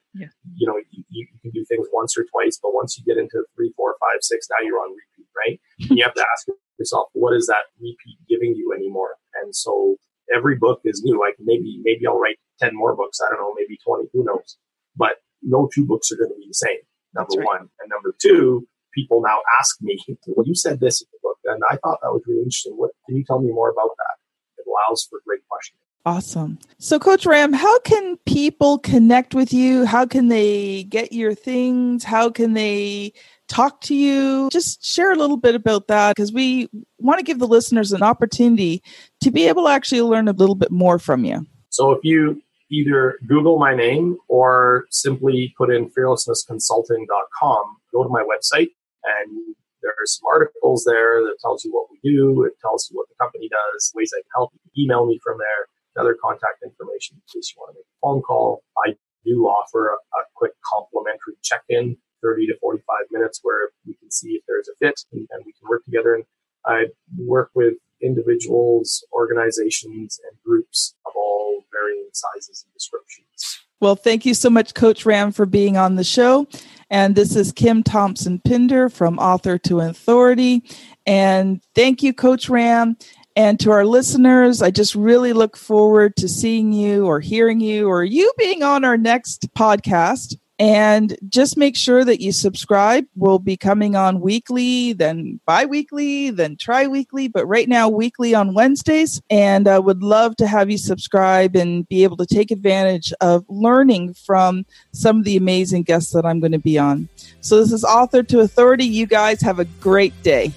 You 0.55 0.67
know, 0.67 0.77
you, 0.91 1.03
you, 1.09 1.27
can 1.41 1.51
do 1.51 1.65
things 1.65 1.87
once 1.91 2.17
or 2.17 2.25
twice, 2.25 2.59
but 2.61 2.73
once 2.73 2.97
you 2.97 3.03
get 3.05 3.19
into 3.19 3.43
three, 3.55 3.73
four, 3.75 3.95
five, 3.99 4.19
six, 4.21 4.47
now 4.49 4.65
you're 4.65 4.79
on 4.79 4.91
repeat, 4.91 5.27
right? 5.35 5.59
and 5.89 5.97
you 5.97 6.03
have 6.03 6.13
to 6.13 6.25
ask 6.33 6.47
yourself, 6.79 7.09
what 7.13 7.35
is 7.35 7.47
that 7.47 7.71
repeat 7.79 8.17
giving 8.29 8.55
you 8.55 8.73
anymore? 8.73 9.17
And 9.41 9.55
so 9.55 9.97
every 10.33 10.55
book 10.55 10.81
is 10.85 11.01
new. 11.03 11.19
Like 11.19 11.35
maybe, 11.39 11.79
maybe 11.83 12.07
I'll 12.07 12.19
write 12.19 12.37
10 12.59 12.71
more 12.73 12.95
books. 12.95 13.19
I 13.21 13.29
don't 13.29 13.39
know, 13.39 13.53
maybe 13.57 13.77
20, 13.85 14.09
who 14.13 14.23
knows? 14.23 14.57
But 14.95 15.23
no 15.41 15.69
two 15.73 15.85
books 15.85 16.11
are 16.11 16.15
going 16.15 16.29
to 16.29 16.35
be 16.35 16.47
the 16.47 16.53
same. 16.53 16.79
Number 17.13 17.37
right. 17.37 17.45
one. 17.45 17.69
And 17.79 17.89
number 17.89 18.15
two, 18.21 18.67
people 18.93 19.21
now 19.21 19.39
ask 19.59 19.77
me, 19.81 19.97
well, 20.27 20.45
you 20.45 20.55
said 20.55 20.79
this 20.79 21.01
in 21.01 21.07
the 21.11 21.19
book, 21.21 21.37
and 21.45 21.61
I 21.69 21.77
thought 21.77 21.99
that 22.01 22.13
was 22.13 22.23
really 22.27 22.41
interesting. 22.41 22.73
What 22.77 22.91
can 23.05 23.15
you 23.17 23.23
tell 23.25 23.39
me 23.39 23.51
more 23.51 23.69
about 23.69 23.91
that? 23.97 24.15
It 24.61 24.65
allows 24.69 25.05
for 25.09 25.19
great 25.25 25.41
questions. 25.49 25.79
Awesome. 26.05 26.59
So, 26.79 26.99
Coach 26.99 27.25
Ram, 27.25 27.53
how 27.53 27.79
can 27.79 28.17
people 28.25 28.77
connect 28.77 29.33
with 29.33 29.53
you? 29.53 29.85
How 29.85 30.05
can 30.05 30.27
they 30.27 30.83
get 30.83 31.13
your 31.13 31.33
things? 31.33 32.03
How 32.03 32.29
can 32.29 32.53
they 32.53 33.13
talk 33.47 33.79
to 33.81 33.95
you? 33.95 34.49
Just 34.51 34.83
share 34.83 35.13
a 35.13 35.15
little 35.15 35.37
bit 35.37 35.55
about 35.55 35.87
that 35.87 36.15
because 36.15 36.33
we 36.33 36.67
want 36.97 37.19
to 37.19 37.23
give 37.23 37.39
the 37.39 37.47
listeners 37.47 37.93
an 37.93 38.03
opportunity 38.03 38.83
to 39.21 39.31
be 39.31 39.47
able 39.47 39.63
to 39.63 39.69
actually 39.69 40.01
learn 40.01 40.27
a 40.27 40.33
little 40.33 40.55
bit 40.55 40.71
more 40.71 40.99
from 40.99 41.23
you. 41.23 41.45
So, 41.69 41.91
if 41.91 41.99
you 42.03 42.41
either 42.69 43.17
Google 43.25 43.57
my 43.57 43.73
name 43.73 44.17
or 44.27 44.87
simply 44.89 45.53
put 45.57 45.73
in 45.73 45.89
fearlessnessconsulting.com, 45.91 47.77
go 47.93 48.03
to 48.03 48.09
my 48.09 48.23
website 48.23 48.71
and 49.05 49.55
there's 49.81 50.17
some 50.17 50.27
articles 50.33 50.83
there 50.85 51.21
that 51.21 51.37
tells 51.41 51.63
you 51.63 51.71
what 51.71 51.87
we 51.91 51.99
do. 52.03 52.43
It 52.43 52.53
tells 52.61 52.89
you 52.89 52.97
what 52.97 53.07
the 53.07 53.15
company 53.21 53.47
does, 53.47 53.93
ways 53.95 54.11
I 54.13 54.19
can 54.19 54.29
help. 54.35 54.51
You 54.73 54.83
email 54.83 55.05
me 55.05 55.19
from 55.23 55.37
there 55.37 55.67
other 55.97 56.17
contact 56.21 56.63
information 56.63 57.17
in 57.17 57.21
case 57.33 57.53
you 57.53 57.61
want 57.61 57.73
to 57.73 57.79
make 57.79 57.85
a 57.85 57.99
phone 58.01 58.21
call. 58.21 58.63
I 58.85 58.95
do 59.25 59.45
offer 59.45 59.89
a, 59.89 59.95
a 59.95 60.21
quick 60.35 60.53
complimentary 60.73 61.35
check-in, 61.41 61.97
30 62.21 62.47
to 62.47 62.57
45 62.59 62.83
minutes, 63.11 63.39
where 63.43 63.69
we 63.85 63.93
can 63.95 64.11
see 64.11 64.33
if 64.33 64.43
there's 64.47 64.67
a 64.67 64.75
fit 64.79 64.99
and, 65.11 65.27
and 65.31 65.43
we 65.45 65.53
can 65.53 65.67
work 65.69 65.83
together. 65.85 66.15
And 66.15 66.23
I 66.65 66.85
work 67.17 67.51
with 67.53 67.75
individuals, 68.01 69.05
organizations, 69.13 70.19
and 70.27 70.37
groups 70.45 70.95
of 71.05 71.13
all 71.15 71.63
varying 71.71 72.09
sizes 72.13 72.65
and 72.65 72.73
descriptions. 72.73 73.59
Well, 73.79 73.95
thank 73.95 74.25
you 74.25 74.33
so 74.33 74.49
much, 74.49 74.73
Coach 74.73 75.05
Ram, 75.05 75.31
for 75.31 75.45
being 75.45 75.75
on 75.77 75.95
the 75.95 76.03
show. 76.03 76.47
And 76.89 77.15
this 77.15 77.35
is 77.35 77.51
Kim 77.51 77.83
Thompson 77.83 78.39
Pinder 78.39 78.87
from 78.87 79.19
Author 79.19 79.57
to 79.59 79.81
Authority. 79.81 80.63
And 81.05 81.61
thank 81.75 82.01
you, 82.03 82.13
Coach 82.13 82.49
Ram. 82.49 82.95
And 83.35 83.59
to 83.61 83.71
our 83.71 83.85
listeners, 83.85 84.61
I 84.61 84.69
just 84.69 84.93
really 84.93 85.33
look 85.33 85.57
forward 85.57 86.15
to 86.17 86.27
seeing 86.27 86.71
you 86.71 87.07
or 87.07 87.19
hearing 87.19 87.59
you 87.59 87.89
or 87.89 88.03
you 88.03 88.31
being 88.37 88.61
on 88.61 88.85
our 88.85 88.97
next 88.97 89.51
podcast. 89.55 90.37
And 90.59 91.17
just 91.29 91.57
make 91.57 91.75
sure 91.75 92.05
that 92.05 92.21
you 92.21 92.31
subscribe. 92.31 93.05
We'll 93.15 93.39
be 93.39 93.57
coming 93.57 93.95
on 93.95 94.21
weekly, 94.21 94.93
then 94.93 95.39
bi 95.47 95.65
weekly, 95.65 96.29
then 96.29 96.57
tri 96.57 96.85
weekly, 96.85 97.27
but 97.27 97.47
right 97.47 97.67
now, 97.67 97.89
weekly 97.89 98.35
on 98.35 98.53
Wednesdays. 98.53 99.19
And 99.31 99.67
I 99.67 99.79
would 99.79 100.03
love 100.03 100.35
to 100.37 100.47
have 100.47 100.69
you 100.69 100.77
subscribe 100.77 101.55
and 101.55 101.87
be 101.89 102.03
able 102.03 102.17
to 102.17 102.25
take 102.27 102.51
advantage 102.51 103.11
of 103.19 103.43
learning 103.49 104.13
from 104.13 104.65
some 104.91 105.17
of 105.17 105.23
the 105.25 105.37
amazing 105.37 105.83
guests 105.83 106.13
that 106.13 106.25
I'm 106.25 106.39
going 106.39 106.51
to 106.51 106.59
be 106.59 106.77
on. 106.77 107.09
So, 107.41 107.59
this 107.59 107.71
is 107.71 107.83
Author 107.83 108.21
to 108.21 108.41
Authority. 108.41 108.85
You 108.85 109.07
guys 109.07 109.41
have 109.41 109.57
a 109.57 109.65
great 109.65 110.13
day. 110.21 110.53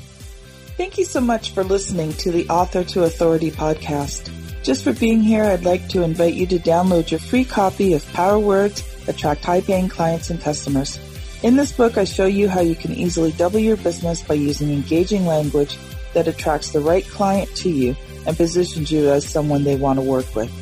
Thank 0.77 0.99
you 0.99 1.07
so 1.07 1.23
much 1.23 1.53
for 1.53 1.65
listening 1.65 2.13
to 2.15 2.31
the 2.31 2.47
Author 2.51 2.85
to 2.85 3.05
Authority 3.05 3.51
podcast. 3.51 4.31
Just 4.63 4.85
for 4.85 4.93
being 4.93 5.23
here, 5.23 5.45
I'd 5.45 5.65
like 5.65 5.89
to 5.91 6.03
invite 6.03 6.35
you 6.35 6.47
to 6.49 6.59
download 6.59 7.11
your 7.11 7.21
free 7.21 7.47
copy 7.47 7.95
of 7.95 8.07
Power 8.13 8.39
Words 8.39 8.85
Attract 9.09 9.43
High 9.43 9.63
Paying 9.63 9.89
Clients 9.89 10.29
and 10.29 10.39
Customers. 10.39 10.99
In 11.43 11.57
this 11.57 11.73
book, 11.73 11.97
I 11.97 12.05
show 12.05 12.27
you 12.27 12.47
how 12.47 12.61
you 12.61 12.75
can 12.75 12.93
easily 12.93 13.33
double 13.33 13.59
your 13.59 13.79
business 13.79 14.23
by 14.23 14.35
using 14.35 14.71
engaging 14.71 15.25
language 15.25 15.79
that 16.13 16.29
attracts 16.29 16.73
the 16.73 16.81
right 16.81 17.09
client 17.09 17.49
to 17.57 17.71
you 17.71 17.97
and 18.27 18.37
positions 18.37 18.93
you 18.93 19.09
as 19.09 19.27
someone 19.27 19.65
they 19.65 19.77
want 19.77 19.99
to 19.99 20.03
work 20.03 20.35
with. 20.35 20.53